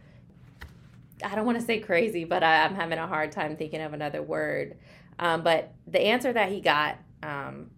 [1.24, 3.94] I don't want to say crazy, but I, am having a hard time thinking of
[3.94, 4.78] another word.
[5.18, 7.70] Um, but the answer that he got um,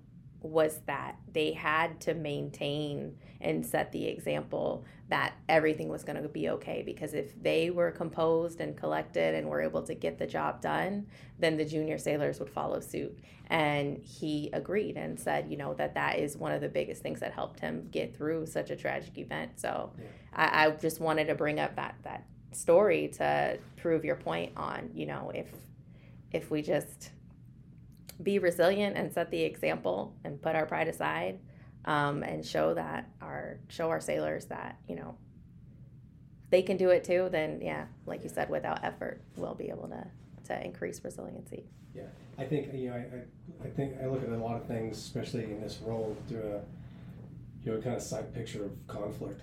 [0.41, 6.27] was that they had to maintain and set the example that everything was going to
[6.27, 10.25] be okay because if they were composed and collected and were able to get the
[10.25, 11.06] job done
[11.39, 15.93] then the junior sailors would follow suit and he agreed and said you know that
[15.93, 19.17] that is one of the biggest things that helped him get through such a tragic
[19.17, 20.06] event so yeah.
[20.34, 24.89] I, I just wanted to bring up that that story to prove your point on
[24.93, 25.47] you know if
[26.32, 27.12] if we just
[28.21, 31.39] be resilient and set the example and put our pride aside
[31.86, 35.15] um, and show that our show our sailors that you know
[36.50, 39.88] they can do it too then yeah like you said without effort we'll be able
[39.88, 40.06] to
[40.46, 41.65] to increase resiliency.
[41.96, 42.04] Yeah
[42.38, 44.98] i think you know i, I, I think i look at a lot of things
[44.98, 46.62] especially in this role through a
[47.63, 49.41] you know kind of side picture of conflict.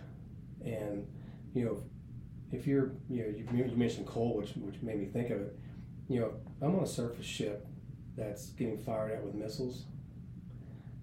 [0.64, 1.06] And
[1.54, 1.82] you know
[2.52, 5.58] if you're you know you, you mentioned Cole which which made me think of it.
[6.08, 7.66] You know i'm on a surface ship
[8.16, 9.84] that's getting fired at with missiles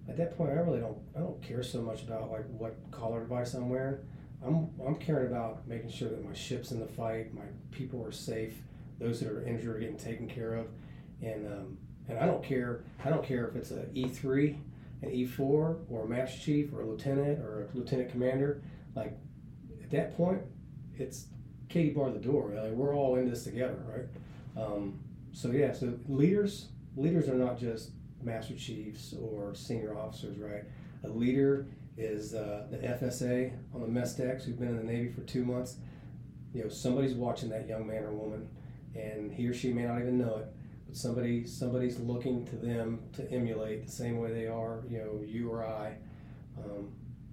[0.08, 3.20] at that point, I really don't I don't care so much about like what collar
[3.20, 3.98] device I'm wearing.
[4.44, 8.12] I'm I'm caring about making sure that my ship's in the fight, my people are
[8.12, 8.54] safe,
[8.98, 10.66] those that are injured are getting taken care of,
[11.22, 14.58] and um, and I don't care I don't care if it's a E three,
[15.02, 18.62] an E four, or a master chief, or a lieutenant, or a lieutenant commander.
[18.94, 19.18] Like
[19.82, 20.40] at that point,
[20.96, 21.26] it's
[21.68, 22.52] Katie bar the door.
[22.54, 24.62] Like, we're all in this together, right?
[24.64, 24.98] Um,
[25.32, 27.90] so yeah, so leaders leaders are not just
[28.22, 30.64] master chiefs or senior officers, right?
[31.04, 35.10] A leader is uh, the FSA on the mess decks who've been in the Navy
[35.10, 35.76] for two months.
[36.54, 38.48] You know, somebody's watching that young man or woman,
[38.94, 40.48] and he or she may not even know it,
[40.86, 45.20] but somebody somebody's looking to them to emulate the same way they are, you know,
[45.26, 45.96] you or I.
[46.56, 46.92] Um,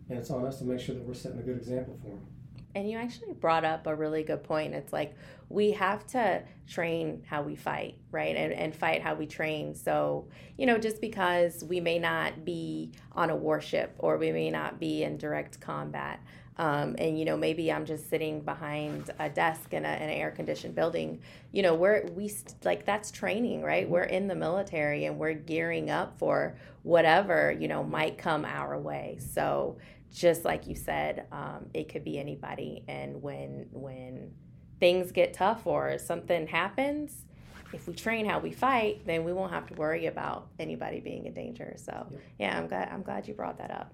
[0.09, 2.27] and it's on us to make sure that we're setting a good example for them.
[2.75, 4.75] And you actually brought up a really good point.
[4.75, 5.15] It's like
[5.47, 8.35] we have to train how we fight, right?
[8.35, 9.73] And, and fight how we train.
[9.73, 14.51] So, you know, just because we may not be on a warship or we may
[14.51, 16.19] not be in direct combat,
[16.57, 20.09] um, and you know maybe i'm just sitting behind a desk in, a, in an
[20.09, 21.19] air conditioned building
[21.51, 22.31] you know we're we
[22.63, 27.67] like that's training right we're in the military and we're gearing up for whatever you
[27.67, 29.77] know might come our way so
[30.15, 32.83] just like you said, um, it could be anybody.
[32.87, 34.31] And when when
[34.79, 37.25] things get tough or something happens,
[37.73, 41.25] if we train how we fight, then we won't have to worry about anybody being
[41.25, 41.73] in danger.
[41.77, 42.21] So yep.
[42.39, 43.93] yeah, I'm glad I'm glad you brought that up.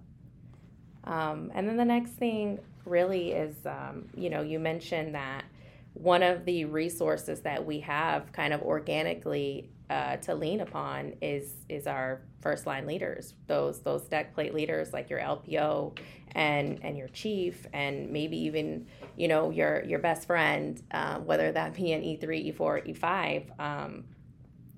[1.03, 5.43] Um, and then the next thing really is, um, you know, you mentioned that
[5.93, 11.51] one of the resources that we have kind of organically uh, to lean upon is
[11.67, 15.97] is our first line leaders those those deck plate leaders like your LPO
[16.32, 21.51] and and your chief and maybe even you know your your best friend uh, whether
[21.51, 24.06] that be an E3 E4 E5 um,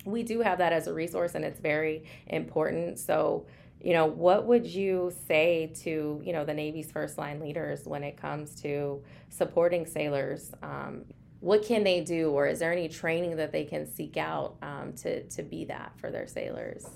[0.04, 3.46] we do have that as a resource and it's very important so
[3.80, 8.02] you know, what would you say to, you know, the Navy's first line leaders when
[8.02, 10.54] it comes to supporting sailors?
[10.64, 11.04] Um,
[11.44, 14.94] what can they do, or is there any training that they can seek out um,
[14.94, 16.88] to, to be that for their sailors?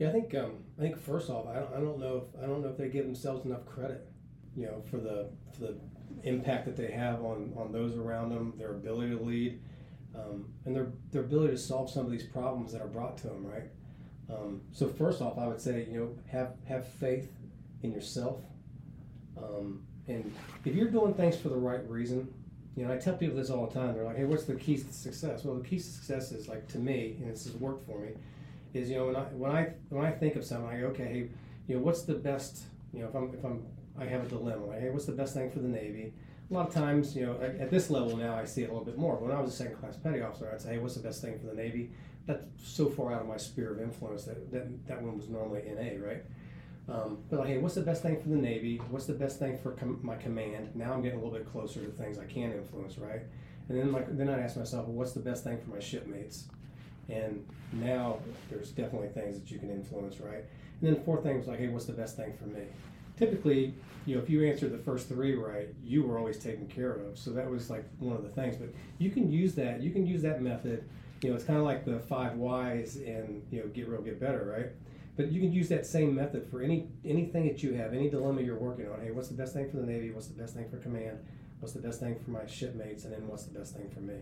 [0.00, 2.46] Yeah, I think um, I think first off, I don't, I don't know if I
[2.48, 4.08] don't know if they give themselves enough credit,
[4.56, 5.76] you know, for the for the
[6.24, 9.60] impact that they have on on those around them, their ability to lead,
[10.16, 13.28] um, and their their ability to solve some of these problems that are brought to
[13.28, 13.70] them, right?
[14.28, 17.30] Um, so first off, I would say you know have have faith
[17.84, 18.40] in yourself,
[19.36, 22.34] um, and if you're doing things for the right reason,
[22.80, 23.94] you know I tell people this all the time.
[23.94, 26.66] They're like, "Hey, what's the keys to success?" Well, the keys to success is like
[26.68, 28.12] to me, and this has worked for me,
[28.72, 31.04] is you know when I when I when I think of something, I go, "Okay,
[31.04, 31.28] hey,
[31.66, 32.62] you know what's the best?"
[32.94, 33.66] You know, if I'm if I'm
[33.98, 34.64] I have a dilemma.
[34.64, 36.14] Like, hey, what's the best thing for the Navy?
[36.50, 38.72] A lot of times, you know, at, at this level now, I see it a
[38.72, 39.16] little bit more.
[39.16, 41.38] When I was a second class petty officer, I'd say, hey, what's the best thing
[41.38, 41.90] for the Navy?
[42.26, 45.62] that's so far out of my sphere of influence that that, that one was normally
[45.66, 46.22] NA, right?
[46.90, 48.78] Um, but like, hey, what's the best thing for the Navy?
[48.90, 50.74] What's the best thing for com- my command?
[50.74, 53.22] Now I'm getting a little bit closer to things I can influence, right?
[53.68, 56.48] And then like then I ask myself, well, what's the best thing for my shipmates?
[57.08, 60.44] And now there's definitely things that you can influence, right?
[60.80, 62.64] And then the fourth thing was like, hey, what's the best thing for me?
[63.16, 63.74] Typically,
[64.06, 67.18] you know, if you answered the first three right, you were always taken care of.
[67.18, 68.56] So that was like one of the things.
[68.56, 69.80] But you can use that.
[69.80, 70.84] You can use that method
[71.22, 74.18] you know, it's kind of like the five whys and you know, get real, get
[74.18, 74.70] better, right?
[75.16, 78.42] But you can use that same method for any anything that you have, any dilemma
[78.42, 79.00] you're working on.
[79.00, 80.10] Hey, what's the best thing for the Navy?
[80.10, 81.18] What's the best thing for command?
[81.60, 83.04] What's the best thing for my shipmates?
[83.04, 84.20] And then what's the best thing for me?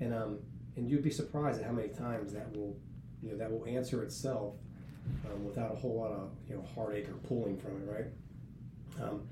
[0.00, 0.38] And um,
[0.76, 2.76] and you'd be surprised at how many times that will,
[3.22, 4.54] you know, that will answer itself
[5.26, 9.02] um, without a whole lot of you know heartache or pulling from it, right?
[9.02, 9.22] Um,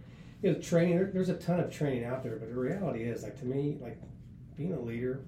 [0.42, 0.96] you know, training.
[0.96, 3.78] There, there's a ton of training out there, but the reality is, like to me,
[3.80, 3.98] like
[4.56, 5.24] being a leader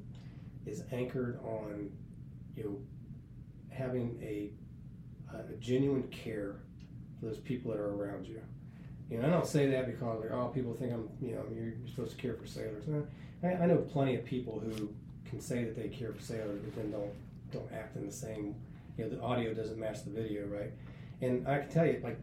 [0.66, 1.90] is anchored on
[2.56, 2.78] you know
[3.70, 4.50] having a,
[5.40, 6.56] a genuine care
[7.18, 8.40] for those people that are around you.
[9.10, 11.66] You know, I don't say that because like, oh, people think I'm, you know, you're,
[11.66, 12.84] you're supposed to care for sailors.
[13.42, 14.88] I, I know plenty of people who
[15.28, 17.12] can say that they care for sailors, but then don't
[17.52, 18.54] don't act in the same.
[18.96, 20.72] You know, the audio doesn't match the video, right?
[21.20, 22.18] And I can tell you, like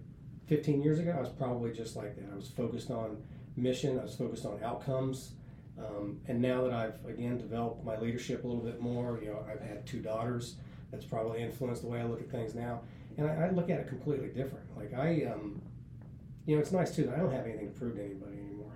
[0.48, 2.26] 15 years ago, I was probably just like that.
[2.32, 3.18] I was focused on
[3.56, 4.00] mission.
[4.00, 5.32] I was focused on outcomes.
[5.80, 9.44] Um, and now that I've again developed my leadership a little bit more, you know,
[9.50, 10.56] I've had two daughters.
[10.92, 12.82] That's probably influenced the way I look at things now,
[13.22, 14.66] and I, I look at it completely different.
[14.76, 15.62] Like I, um,
[16.46, 18.74] you know, it's nice too that I don't have anything to prove to anybody anymore.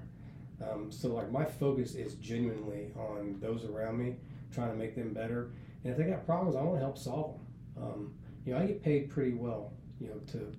[0.62, 4.16] Um, so like my focus is genuinely on those around me,
[4.54, 5.52] trying to make them better.
[5.84, 7.40] And if they got problems, I want to help solve
[7.76, 7.84] them.
[7.84, 8.14] Um,
[8.46, 10.56] you know, I get paid pretty well, you know, to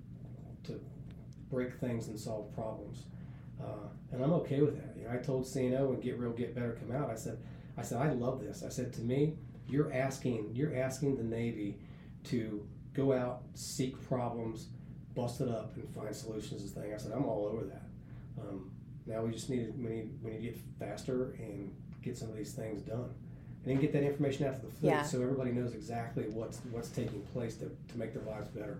[0.65, 0.79] to
[1.49, 3.05] break things and solve problems.
[3.61, 4.95] Uh, and I'm okay with that.
[4.97, 7.09] You know, I told CNO and Get Real, Get Better come out.
[7.09, 7.39] I said,
[7.77, 8.63] I said, I love this.
[8.63, 9.35] I said, to me,
[9.67, 11.79] you're asking, you're asking the Navy
[12.25, 12.67] to
[12.97, 14.67] go out, seek problems,
[15.15, 16.63] bust it up, and find solutions.
[16.63, 16.93] To thing.
[16.93, 17.83] I said, I'm all over that.
[18.41, 18.71] Um,
[19.05, 22.29] now we just need to, we need we need to get faster and get some
[22.29, 23.09] of these things done,
[23.63, 25.03] and then get that information out to the fleet yeah.
[25.03, 28.79] so everybody knows exactly what's what's taking place to, to make their lives better.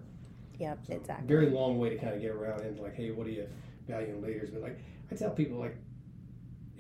[0.60, 1.28] Yep, so exactly.
[1.28, 3.48] Very long way to kind of get around into like, hey, what do you
[3.88, 4.50] value in leaders?
[4.50, 4.80] But like
[5.12, 5.78] I tell people, like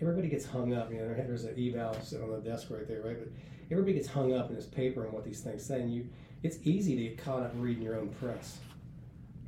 [0.02, 0.91] everybody gets hung up.
[0.91, 3.17] You know, there's an eval sitting on the desk right there, right?
[3.17, 3.30] But
[3.71, 5.82] everybody gets hung up in this paper and what these things say.
[5.82, 6.10] And you,
[6.43, 8.60] it's easy to get caught up reading your own press.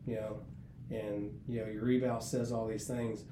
[0.06, 0.40] You know,
[0.90, 3.24] and you know your eval says all these things.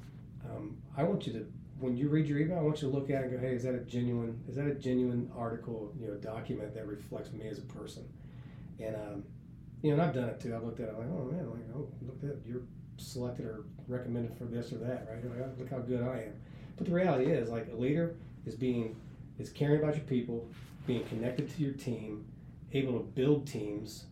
[0.45, 1.45] Um, I want you to,
[1.79, 3.53] when you read your eval, I want you to look at it and go, hey,
[3.53, 7.47] is that a genuine, is that a genuine article, you know, document that reflects me
[7.47, 8.07] as a person?
[8.79, 9.23] And um,
[9.81, 10.55] you know, and I've done it too.
[10.55, 12.61] I've looked at it, I'm like, oh man, I'm like, oh, look at you're
[12.97, 15.23] selected or recommended for this or that, right?
[15.23, 16.33] Like, oh, look how good I am.
[16.77, 18.15] But the reality is, like a leader
[18.45, 18.95] is being
[19.39, 20.47] is caring about your people,
[20.85, 22.25] being connected to your team,
[22.73, 24.05] able to build teams,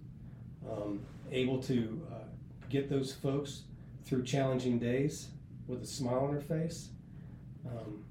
[0.70, 2.26] um, able to uh,
[2.70, 3.63] get those folks
[4.06, 5.30] through challenging days
[5.68, 6.89] with a smile on their face.
[7.65, 8.04] Um,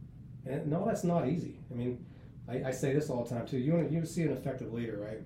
[0.46, 1.56] and no, that's not easy.
[1.70, 2.04] I mean,
[2.48, 3.58] I, I, say this all the time too.
[3.58, 5.20] You want to you see an effective leader, right?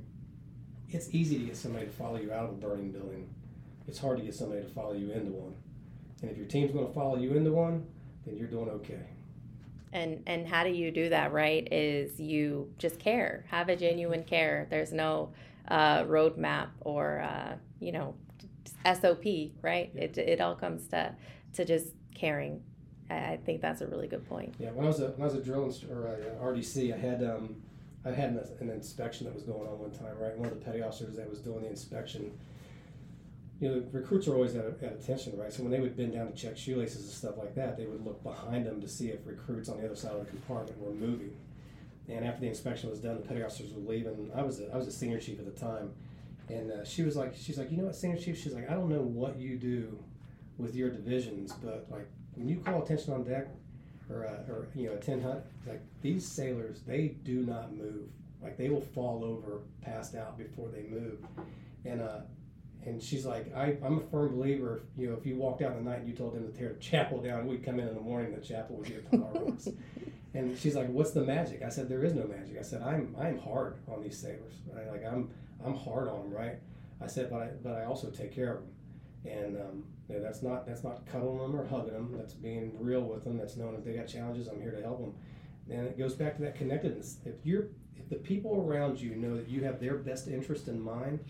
[0.91, 3.29] It's easy to get somebody to follow you out of a burning building.
[3.87, 5.55] It's hard to get somebody to follow you into one.
[6.23, 7.87] And if your team's going to follow you into one,
[8.27, 9.07] then you're doing okay.
[9.93, 11.33] And and how do you do that?
[11.33, 11.67] Right?
[11.73, 14.67] Is you just care, have a genuine care.
[14.71, 15.31] There's no
[15.69, 18.15] uh, roadmap or uh, you know
[18.85, 19.25] SOP.
[19.63, 19.91] Right?
[19.95, 20.03] Yeah.
[20.03, 21.15] It it all comes to
[21.55, 22.63] to just caring.
[23.11, 24.55] I think that's a really good point.
[24.59, 27.25] Yeah, when I was a when I was a drill or a RDC, I had
[27.25, 27.57] um,
[28.05, 30.19] I had an, an, inspection that was going on one time.
[30.21, 32.39] Right, one of the petty officers that was doing the inspection
[33.61, 35.53] you know, recruits are always at, at, attention, right?
[35.53, 38.05] So when they would bend down to check shoelaces and stuff like that, they would
[38.05, 40.93] look behind them to see if recruits on the other side of the compartment were
[40.93, 41.37] moving.
[42.09, 44.73] And after the inspection was done, the petty officers would leave, and I was a,
[44.73, 45.93] I was a senior chief at the time,
[46.49, 48.39] And uh, she was like, she's like, you know what, Senior Chief?
[48.39, 49.99] She's like, I don't know what you do
[50.57, 53.49] with your divisions, but like when you call attention on deck
[54.09, 58.09] or, uh, or you know, a 10 hunt, like these sailors, they do not move.
[58.43, 61.19] Like they will fall over, passed out before they move.
[61.85, 62.21] And, uh,
[62.89, 64.83] and she's like, I, I'm a firm believer.
[64.97, 66.73] You know, if you walked out in the night and you told them to tear
[66.73, 69.53] the chapel down, we'd come in in the morning, the chapel would get power on
[69.55, 69.69] us.
[70.35, 73.17] And she's like, "What's the magic?" I said, "There is no magic." I said, "I'm
[73.19, 74.53] I'm hard on these sailors.
[74.71, 74.87] Right?
[74.93, 75.31] Like I'm
[75.65, 76.59] I'm hard on them, right?"
[77.01, 80.23] I said, "But I but I also take care of them, and um, you know,
[80.23, 82.15] that's not that's not cuddling them or hugging them.
[82.17, 83.39] That's being real with them.
[83.39, 85.15] That's knowing if they got challenges, I'm here to help them."
[85.71, 87.19] And it goes back to that connectedness.
[87.25, 90.79] If you're if the people around you know that you have their best interest in
[90.81, 91.21] mind,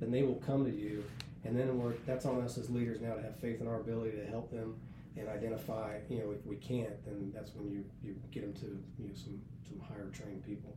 [0.00, 1.04] then they will come to you.
[1.44, 4.16] And then we're, that's on us as leaders now to have faith in our ability
[4.16, 4.76] to help them
[5.16, 8.82] and identify, you know, if we can't, then that's when you, you get them to,
[8.98, 10.74] you know, some, some higher trained people.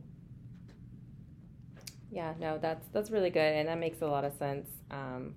[2.10, 4.66] Yeah, no, that's that's really good, and that makes a lot of sense.
[4.90, 5.34] Um,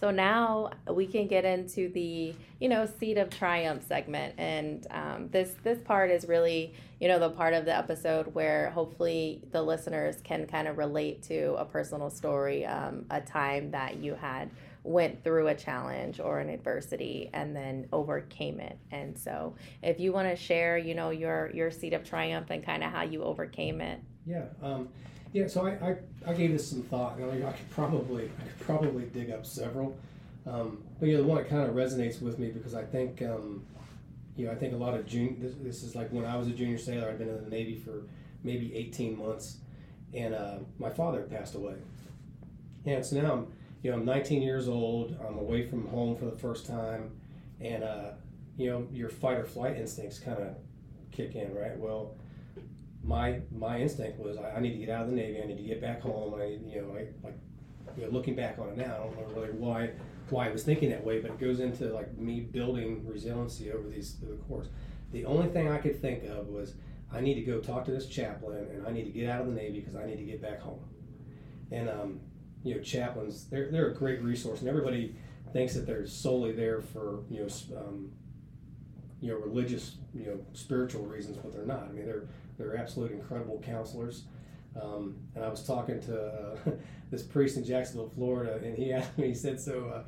[0.00, 5.28] so now we can get into the you know seed of triumph segment, and um,
[5.30, 9.62] this this part is really you know the part of the episode where hopefully the
[9.62, 14.50] listeners can kind of relate to a personal story, um, a time that you had
[14.82, 18.78] went through a challenge or an adversity and then overcame it.
[18.90, 22.64] And so if you want to share, you know, your your seed of triumph and
[22.64, 24.00] kind of how you overcame it.
[24.26, 24.44] Yeah.
[24.62, 24.88] Um,
[25.32, 27.18] yeah, so I, I, I, gave this some thought.
[27.18, 29.96] You know, I could probably I could probably dig up several,
[30.46, 33.64] um, but yeah, the one that kind of resonates with me because I think um,
[34.36, 35.36] you know I think a lot of junior.
[35.38, 37.08] This, this, is like when I was a junior sailor.
[37.08, 38.02] I'd been in the Navy for
[38.42, 39.58] maybe 18 months,
[40.14, 41.74] and uh, my father passed away,
[42.86, 43.46] and so now I'm
[43.82, 45.16] you know, I'm 19 years old.
[45.26, 47.10] I'm away from home for the first time,
[47.60, 48.10] and uh,
[48.56, 50.54] you know, your fight or flight instincts kind of
[51.12, 51.76] kick in, right?
[51.78, 52.14] Well,
[53.02, 55.40] my my instinct was I, I, need to get out of the Navy.
[55.42, 56.34] I need to get back home.
[56.34, 57.38] I you know, I like
[57.96, 59.90] you know, looking back on it now, I don't know really why
[60.28, 63.88] why I was thinking that way, but it goes into like me building resiliency over
[63.88, 64.68] these the course.
[65.12, 66.74] The only thing I could think of was
[67.12, 69.48] I need to go talk to this chaplain, and I need to get out of
[69.48, 70.80] the Navy because I need to get back home.
[71.72, 72.20] And um,
[72.62, 75.14] you know chaplains they're, they're a great resource and everybody
[75.52, 78.10] thinks that they're solely there for you know um,
[79.20, 82.28] you know religious you know spiritual reasons but they're not i mean they're
[82.60, 84.24] they're absolute incredible counselors
[84.80, 86.56] um, and i was talking to uh,
[87.10, 90.02] this priest in jacksonville florida and he asked me he said so uh,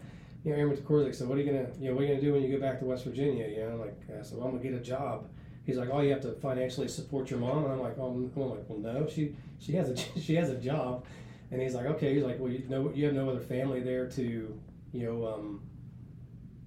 [0.45, 2.21] you know Airman Korzik, so what are you gonna you know what are you gonna
[2.21, 4.57] do when you go back to West Virginia you know like I said well I'm
[4.57, 5.29] gonna get a job
[5.65, 8.51] he's like, oh, you have to financially support your mom, and I'm like, oh, I'm
[8.51, 11.05] like, well, no, she she has a she has a job,
[11.51, 12.15] and he's like, okay.
[12.15, 14.59] He's like, well, you know, you have no other family there to,
[14.93, 15.63] you know, um,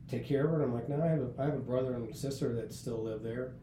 [0.10, 0.56] take care of her.
[0.62, 3.04] And I'm like, no, I have a, I have a brother and sister that still
[3.04, 3.54] live there.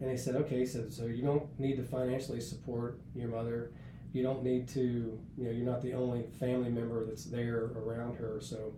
[0.00, 0.64] And he said, okay.
[0.64, 3.72] Said, so you don't need to financially support your mother.
[4.12, 8.16] You don't need to, you know, you're not the only family member that's there around
[8.16, 8.40] her.
[8.40, 8.72] So,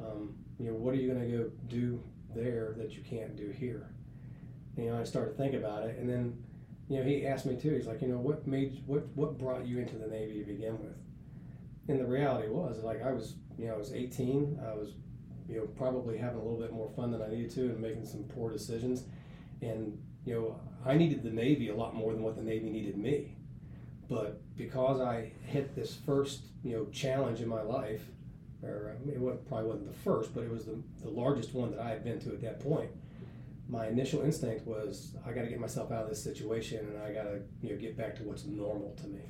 [0.00, 2.02] um, you know, what are you going to go do
[2.34, 3.90] there that you can't do here?
[4.76, 6.42] You know, I started to think about it, and then,
[6.88, 7.70] you know, he asked me too.
[7.70, 10.78] He's like, you know, what made what what brought you into the Navy to begin
[10.78, 10.96] with?
[11.88, 14.92] and the reality was like I was you know I was 18 I was
[15.48, 18.06] you know probably having a little bit more fun than I needed to and making
[18.06, 19.04] some poor decisions
[19.62, 22.98] and you know I needed the Navy a lot more than what the Navy needed
[22.98, 23.34] me.
[24.08, 28.02] But because I hit this first you know challenge in my life
[28.62, 31.90] or it probably wasn't the first but it was the, the largest one that I
[31.90, 32.90] had been to at that point
[33.68, 37.12] my initial instinct was I got to get myself out of this situation and I
[37.12, 39.20] got to you know get back to what's normal to me.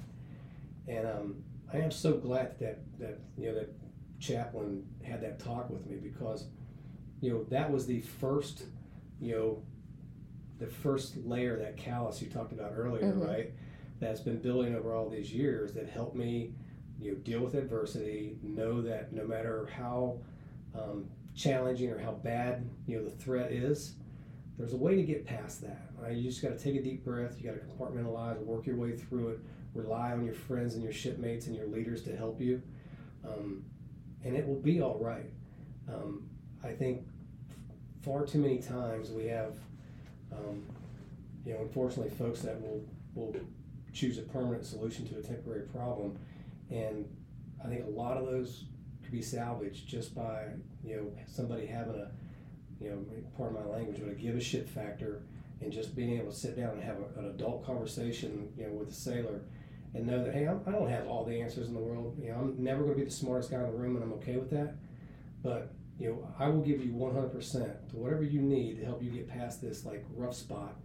[0.88, 1.36] And um,
[1.72, 3.72] I am so glad that that you know that
[4.18, 6.47] chaplain had that talk with me because
[7.20, 8.64] you know that was the first
[9.20, 9.62] you know
[10.59, 13.23] the first layer that callus you talked about earlier mm-hmm.
[13.23, 13.53] right
[14.01, 16.53] that's been building over all these years that helped me
[17.01, 20.19] you know deal with adversity know that no matter how
[20.75, 23.95] um, challenging or how bad you know the threat is
[24.59, 26.17] there's a way to get past that right?
[26.17, 28.97] you just got to take a deep breath you got to compartmentalize work your way
[28.97, 29.41] through it
[29.77, 32.63] rely on your friends and your shipmates and your leaders to help you,
[33.25, 33.63] um,
[34.25, 35.31] and it will be all right.
[35.89, 36.29] Um,
[36.65, 37.07] I think
[38.03, 39.55] far too many times we have,
[40.39, 40.62] um,
[41.45, 42.84] you know, unfortunately, folks that will
[43.14, 43.34] will
[43.93, 46.18] choose a permanent solution to a temporary problem,
[46.70, 47.09] and
[47.64, 48.64] I think a lot of those
[49.03, 50.45] could be salvaged just by
[50.84, 52.11] you know somebody having a,
[52.82, 53.05] you know,
[53.37, 55.22] part of my language, but a give a shit factor
[55.62, 58.72] and just being able to sit down and have a, an adult conversation, you know,
[58.72, 59.41] with a sailor
[59.95, 62.18] and know that hey, I'm, I do not have all the answers in the world.
[62.22, 64.12] You know, I'm never going to be the smartest guy in the room, and I'm
[64.14, 64.74] okay with that.
[65.43, 69.11] But you know, I will give you 100% to whatever you need to help you
[69.11, 70.76] get past this like rough spot,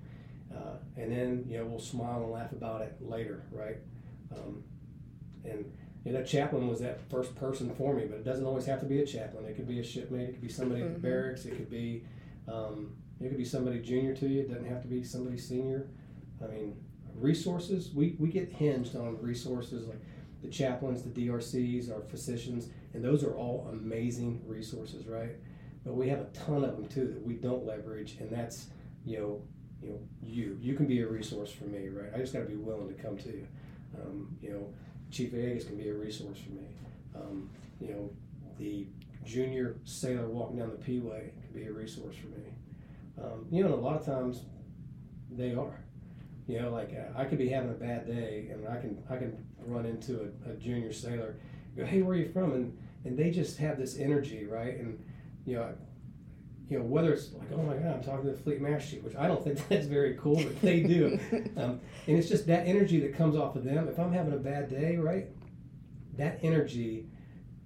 [0.56, 3.78] uh, and then you know we'll smile and laugh about it later, right?
[4.32, 4.64] Um,
[5.44, 5.66] and
[6.06, 8.80] you know, that chaplain was that first person for me, but it doesn't always have
[8.80, 9.46] to be a chaplain.
[9.46, 10.30] It could be a shipmate.
[10.30, 10.96] It could be somebody mm-hmm.
[10.96, 11.16] at the mm-hmm.
[11.16, 11.46] barracks.
[11.46, 12.04] It could be,
[12.48, 14.42] um, it could be somebody junior to you.
[14.42, 15.88] It doesn't have to be somebody senior.
[16.44, 16.76] I mean,
[17.16, 17.92] resources.
[17.94, 20.00] We we get hinged on resources like
[20.42, 25.32] the chaplains, the DRCs, our physicians, and those are all amazing resources, right?
[25.86, 28.68] But we have a ton of them too that we don't leverage, and that's
[29.06, 29.42] you know,
[29.82, 32.12] you know, you you can be a resource for me, right?
[32.14, 33.48] I just got to be willing to come to you.
[34.00, 34.74] Um, you know,
[35.10, 36.68] Chief Vegas can be a resource for me.
[37.16, 38.10] Um, you know,
[38.58, 38.88] the
[39.26, 42.46] junior sailor walking down the P-way can be a resource for me.
[43.22, 44.44] Um, you know, a lot of times
[45.30, 45.80] they are.
[46.48, 49.18] You know, like uh, I could be having a bad day, and I can I
[49.18, 51.36] can run into a, a junior sailor,
[51.76, 52.54] hey, where are you from?
[52.54, 54.78] And and they just have this energy, right?
[54.78, 55.04] And
[55.46, 55.74] you know,
[56.70, 59.04] you know whether it's like, oh my God, I'm talking to the fleet master chief,
[59.04, 61.20] which I don't think that's very cool, but they do.
[61.58, 63.88] um, and it's just that energy that comes off of them.
[63.88, 65.28] If I'm having a bad day, right,
[66.18, 67.08] that energy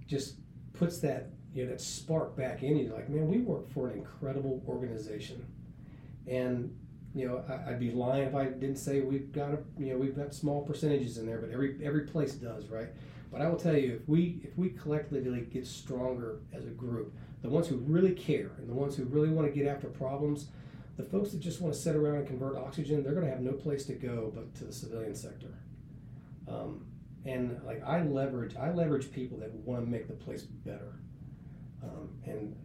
[0.06, 0.36] just
[0.72, 2.92] puts that you know that spark back in you.
[2.92, 5.44] Like, man, we work for an incredible organization,
[6.26, 6.74] and
[7.14, 9.98] you know, I, would be lying if I didn't say we've got a, you know,
[9.98, 12.88] we've got small percentages in there, but every every place does, right?
[13.30, 17.14] But I will tell you, if we if we collectively get stronger as a group,
[17.42, 20.48] the ones who really care and the ones who really want to get after problems,
[20.96, 23.40] the folks that just want to sit around and convert oxygen, they're going to have
[23.40, 25.58] no place to go but to the civilian sector.
[26.48, 26.86] Um,
[27.24, 31.00] and like I leverage, I leverage people that want to make the place better.
[31.82, 32.56] Um, and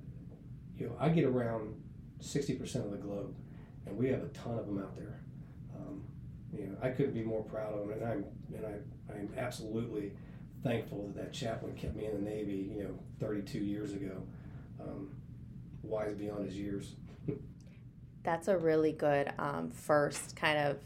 [0.77, 1.75] you know, I get around
[2.19, 3.33] sixty percent of the globe
[3.85, 5.19] and we have a ton of them out there.
[5.75, 6.03] Um,
[6.53, 10.13] you know, I couldn't be more proud of them, and I'm and I I'm absolutely
[10.63, 12.71] thankful that that chaplain kept me in the Navy.
[12.75, 14.23] You know, 32 years ago.
[14.79, 15.09] Um,
[15.83, 16.93] wise beyond his years.
[18.23, 20.77] That's a really good um, first kind of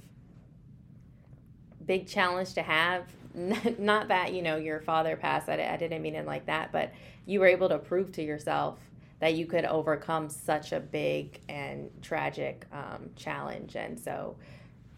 [1.85, 3.03] big challenge to have.
[3.79, 5.49] Not that you know your father passed.
[5.49, 6.93] I, I didn't mean it like that, but
[7.25, 8.79] you were able to prove to yourself
[9.19, 13.75] that you could overcome such a big and tragic um, challenge.
[13.75, 14.35] And so,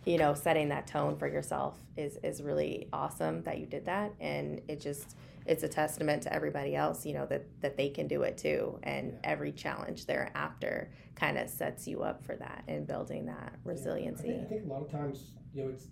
[0.07, 4.13] you know, setting that tone for yourself is is really awesome that you did that,
[4.21, 8.07] and it just it's a testament to everybody else, you know, that that they can
[8.07, 8.79] do it too.
[8.83, 9.19] And yeah.
[9.25, 14.29] every challenge thereafter kind of sets you up for that and building that resiliency.
[14.29, 15.87] Yeah, I, think, I, think, a lot of times, you know, it's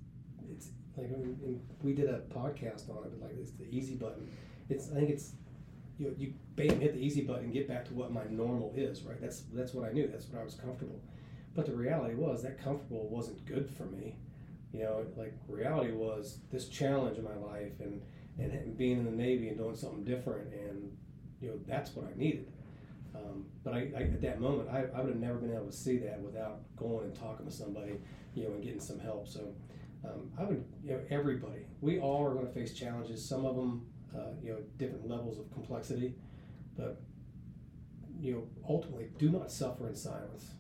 [0.49, 1.09] it's like
[1.83, 4.31] we did a podcast on it, but like it's the easy button.
[4.69, 5.33] It's I think it's
[5.97, 8.71] you know, you bam, hit the easy button, and get back to what my normal
[8.77, 9.19] is, right?
[9.19, 10.07] That's that's what I knew.
[10.07, 11.01] That's what I was comfortable.
[11.55, 14.17] But the reality was that comfortable wasn't good for me.
[14.73, 18.01] You know, like reality was this challenge in my life and
[18.37, 20.91] and being in the Navy and doing something different, and
[21.39, 22.51] you know that's what I needed.
[23.15, 25.71] Um, but I, I, at that moment, I, I would have never been able to
[25.71, 27.93] see that without going and talking to somebody,
[28.33, 29.25] you know, and getting some help.
[29.25, 29.53] So
[30.03, 33.25] um, I would, you know, everybody, we all are going to face challenges.
[33.25, 36.15] Some of them uh, you know, different levels of complexity.
[36.77, 37.01] But,
[38.19, 40.51] you know, ultimately, do not suffer in silence.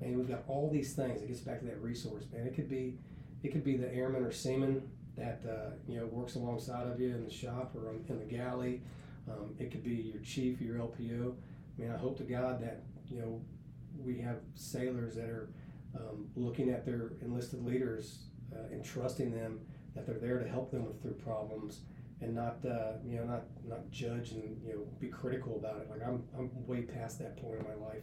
[0.00, 1.22] Man, we've got all these things.
[1.22, 2.46] It gets back to that resource, man.
[2.46, 2.98] It could be,
[3.42, 4.82] it could be the airman or seaman
[5.16, 8.82] that uh, you know works alongside of you in the shop or in the galley.
[9.30, 11.34] Um, it could be your chief, your LPO.
[11.34, 13.40] I mean, I hope to God that you know
[13.98, 15.50] we have sailors that are
[15.96, 18.24] um, looking at their enlisted leaders
[18.54, 19.60] uh, and trusting them
[19.94, 21.80] that they're there to help them with their problems
[22.20, 25.90] and not uh, you know not not judge and you know be critical about it.
[25.90, 28.02] Like I'm I'm way past that point in my life.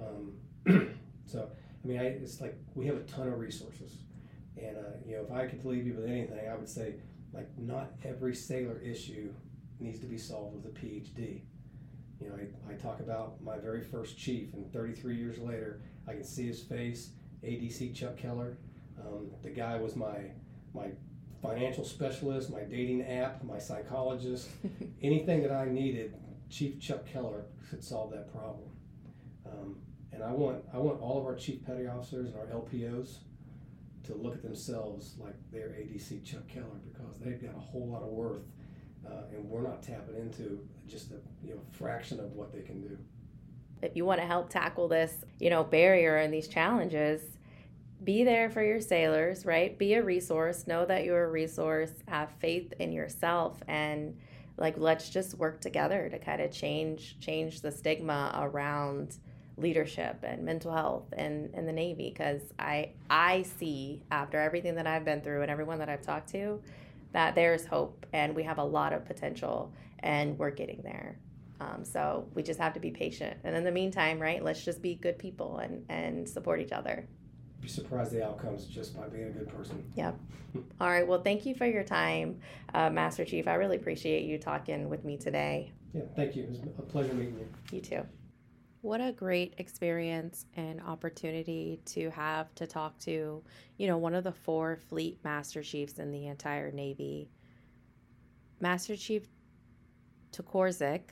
[0.00, 0.90] Um,
[1.30, 1.48] so
[1.82, 3.98] I mean, I, it's like we have a ton of resources,
[4.56, 6.94] and uh, you know if I could leave you with anything, I would say
[7.32, 9.32] like not every sailor issue
[9.78, 11.42] needs to be solved with a PhD.
[12.20, 16.12] You know, I, I talk about my very first chief, and 33 years later, I
[16.12, 17.10] can see his face.
[17.42, 18.58] ADC Chuck Keller.
[19.00, 20.18] Um, the guy was my
[20.74, 20.90] my
[21.40, 24.48] financial specialist, my dating app, my psychologist,
[25.02, 26.14] anything that I needed,
[26.50, 28.68] Chief Chuck Keller could solve that problem.
[29.46, 29.76] Um,
[30.20, 33.18] and I want I want all of our chief petty officers and our LPOs
[34.04, 38.02] to look at themselves like they're ADC Chuck Keller because they've got a whole lot
[38.02, 38.42] of worth,
[39.06, 42.80] uh, and we're not tapping into just a you know fraction of what they can
[42.80, 42.98] do.
[43.82, 47.22] If you want to help tackle this, you know, barrier and these challenges,
[48.04, 49.78] be there for your sailors, right?
[49.78, 50.66] Be a resource.
[50.66, 51.92] Know that you're a resource.
[52.08, 54.18] Have faith in yourself and
[54.58, 59.16] like let's just work together to kind of change change the stigma around
[59.60, 64.86] leadership and mental health in, in the Navy because I I see after everything that
[64.86, 66.60] I've been through and everyone that I've talked to
[67.12, 71.18] that there's hope and we have a lot of potential and we're getting there.
[71.60, 73.36] Um, so we just have to be patient.
[73.44, 77.06] And in the meantime, right, let's just be good people and, and support each other.
[77.60, 79.84] be surprised the outcomes just by being a good person.
[79.94, 80.18] Yep.
[80.80, 81.06] All right.
[81.06, 82.40] Well, thank you for your time,
[82.72, 83.46] uh, Master Chief.
[83.46, 85.72] I really appreciate you talking with me today.
[85.92, 86.44] Yeah, thank you.
[86.44, 87.48] It was a pleasure meeting you.
[87.76, 88.06] You too.
[88.82, 93.42] What a great experience and opportunity to have to talk to,
[93.76, 97.28] you know, one of the four fleet master chiefs in the entire Navy.
[98.58, 99.24] Master Chief
[100.32, 101.02] Tocorzic,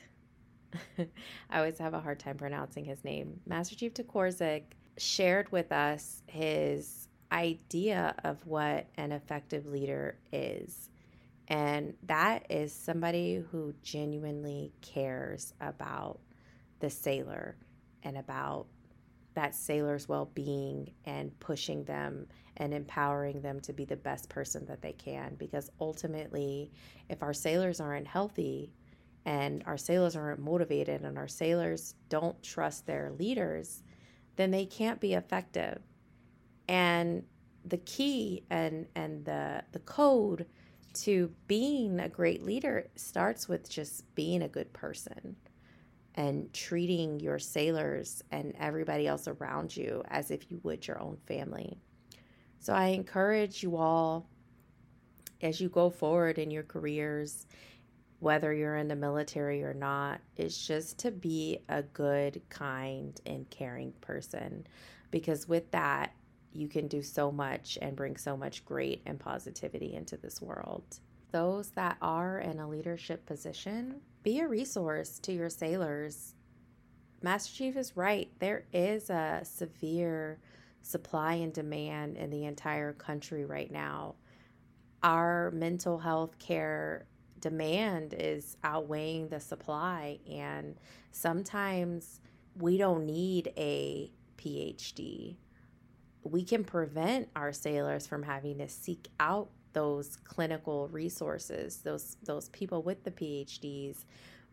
[0.98, 3.38] I always have a hard time pronouncing his name.
[3.46, 4.62] Master Chief Tocorzic
[4.96, 10.88] shared with us his idea of what an effective leader is.
[11.48, 16.20] And that is somebody who genuinely cares about
[16.80, 17.56] the sailor
[18.02, 18.66] and about
[19.34, 22.26] that sailor's well being and pushing them
[22.56, 25.36] and empowering them to be the best person that they can.
[25.36, 26.72] Because ultimately,
[27.08, 28.72] if our sailors aren't healthy
[29.24, 33.84] and our sailors aren't motivated and our sailors don't trust their leaders,
[34.34, 35.78] then they can't be effective.
[36.68, 37.22] And
[37.64, 40.46] the key and, and the, the code
[40.94, 45.36] to being a great leader starts with just being a good person
[46.18, 51.16] and treating your sailors and everybody else around you as if you would your own
[51.28, 51.78] family.
[52.58, 54.28] So I encourage you all
[55.40, 57.46] as you go forward in your careers,
[58.18, 63.48] whether you're in the military or not, is just to be a good, kind, and
[63.50, 64.66] caring person.
[65.12, 66.10] Because with that,
[66.52, 70.98] you can do so much and bring so much great and positivity into this world.
[71.30, 76.34] Those that are in a leadership position, be a resource to your sailors.
[77.22, 78.30] Master Chief is right.
[78.38, 80.38] There is a severe
[80.82, 84.14] supply and demand in the entire country right now.
[85.02, 87.06] Our mental health care
[87.40, 90.76] demand is outweighing the supply, and
[91.12, 92.20] sometimes
[92.56, 95.36] we don't need a PhD.
[96.24, 102.48] We can prevent our sailors from having to seek out those clinical resources, those those
[102.50, 104.04] people with the PhDs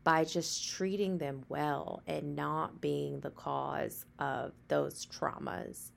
[0.04, 5.92] by just treating them well and not being the cause of those traumas.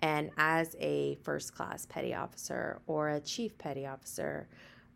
[0.00, 4.48] And as a first class petty officer or a chief petty officer,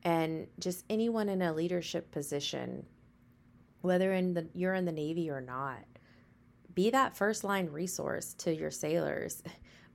[0.02, 2.84] and just anyone in a leadership position,
[3.80, 5.84] whether in the you're in the Navy or not,
[6.74, 9.42] be that first line resource to your sailors.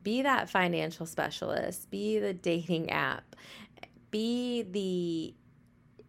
[0.04, 3.36] Be that financial specialist, be the dating app,
[4.12, 5.34] be the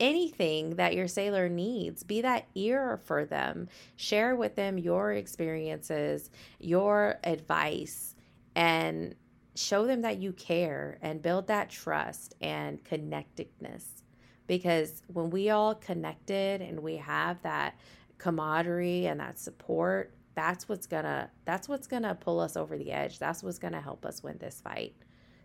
[0.00, 2.02] anything that your sailor needs.
[2.02, 3.68] Be that ear for them.
[3.96, 8.14] Share with them your experiences, your advice,
[8.54, 9.14] and
[9.54, 14.02] show them that you care and build that trust and connectedness.
[14.46, 17.78] Because when we all connected and we have that
[18.18, 23.18] camaraderie and that support, that's what's gonna that's what's gonna pull us over the edge.
[23.18, 24.94] That's what's gonna help us win this fight.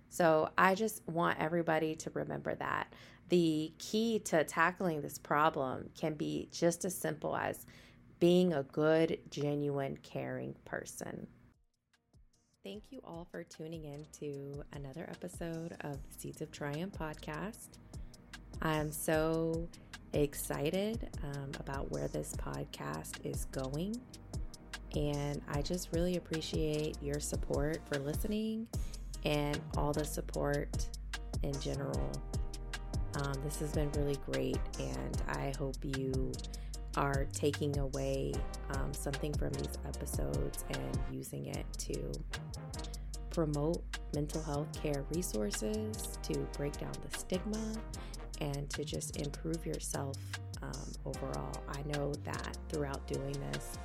[0.10, 2.94] So I just want everybody to remember that.
[3.30, 7.68] The key to tackling this problem can be just as simple as
[8.20, 11.28] being a good, genuine, caring person.
[12.64, 17.78] Thank you all for tuning in to another episode of the Seeds of Triumph podcast.
[18.62, 19.70] I'm so
[20.14, 23.96] excited um, about where this podcast is going.
[24.96, 28.68] And I just really appreciate your support for listening
[29.24, 30.88] and all the support
[31.44, 32.12] in general.
[33.16, 36.32] Um, this has been really great, and I hope you
[36.96, 38.34] are taking away
[38.72, 42.12] um, something from these episodes and using it to
[43.30, 43.84] promote
[44.14, 47.74] mental health care resources, to break down the stigma,
[48.42, 50.18] and to just improve yourself
[50.62, 51.64] um, overall.
[51.70, 53.78] I know that throughout doing this,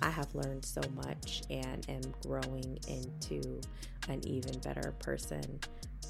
[0.00, 3.60] I have learned so much and am growing into
[4.08, 5.60] an even better person.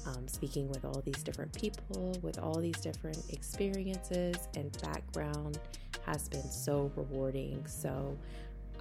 [0.05, 5.59] Um, speaking with all these different people, with all these different experiences and background
[6.05, 7.65] has been so rewarding.
[7.67, 8.17] So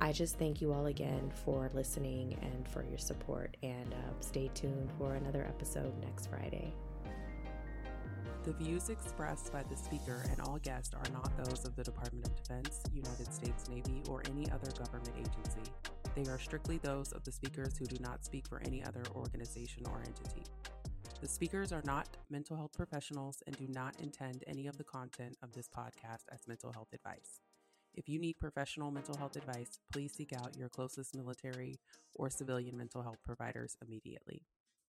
[0.01, 3.57] I just thank you all again for listening and for your support.
[3.63, 6.73] And uh, stay tuned for another episode next Friday.
[8.49, 12.27] The views expressed by the speaker and all guests are not those of the Department
[12.27, 15.71] of Defense, United States Navy, or any other government agency.
[16.15, 19.83] They are strictly those of the speakers who do not speak for any other organization
[19.91, 20.45] or entity.
[21.21, 25.37] The speakers are not mental health professionals and do not intend any of the content
[25.43, 27.43] of this podcast as mental health advice.
[27.93, 31.81] If you need professional mental health advice, please seek out your closest military
[32.15, 34.47] or civilian mental health providers immediately.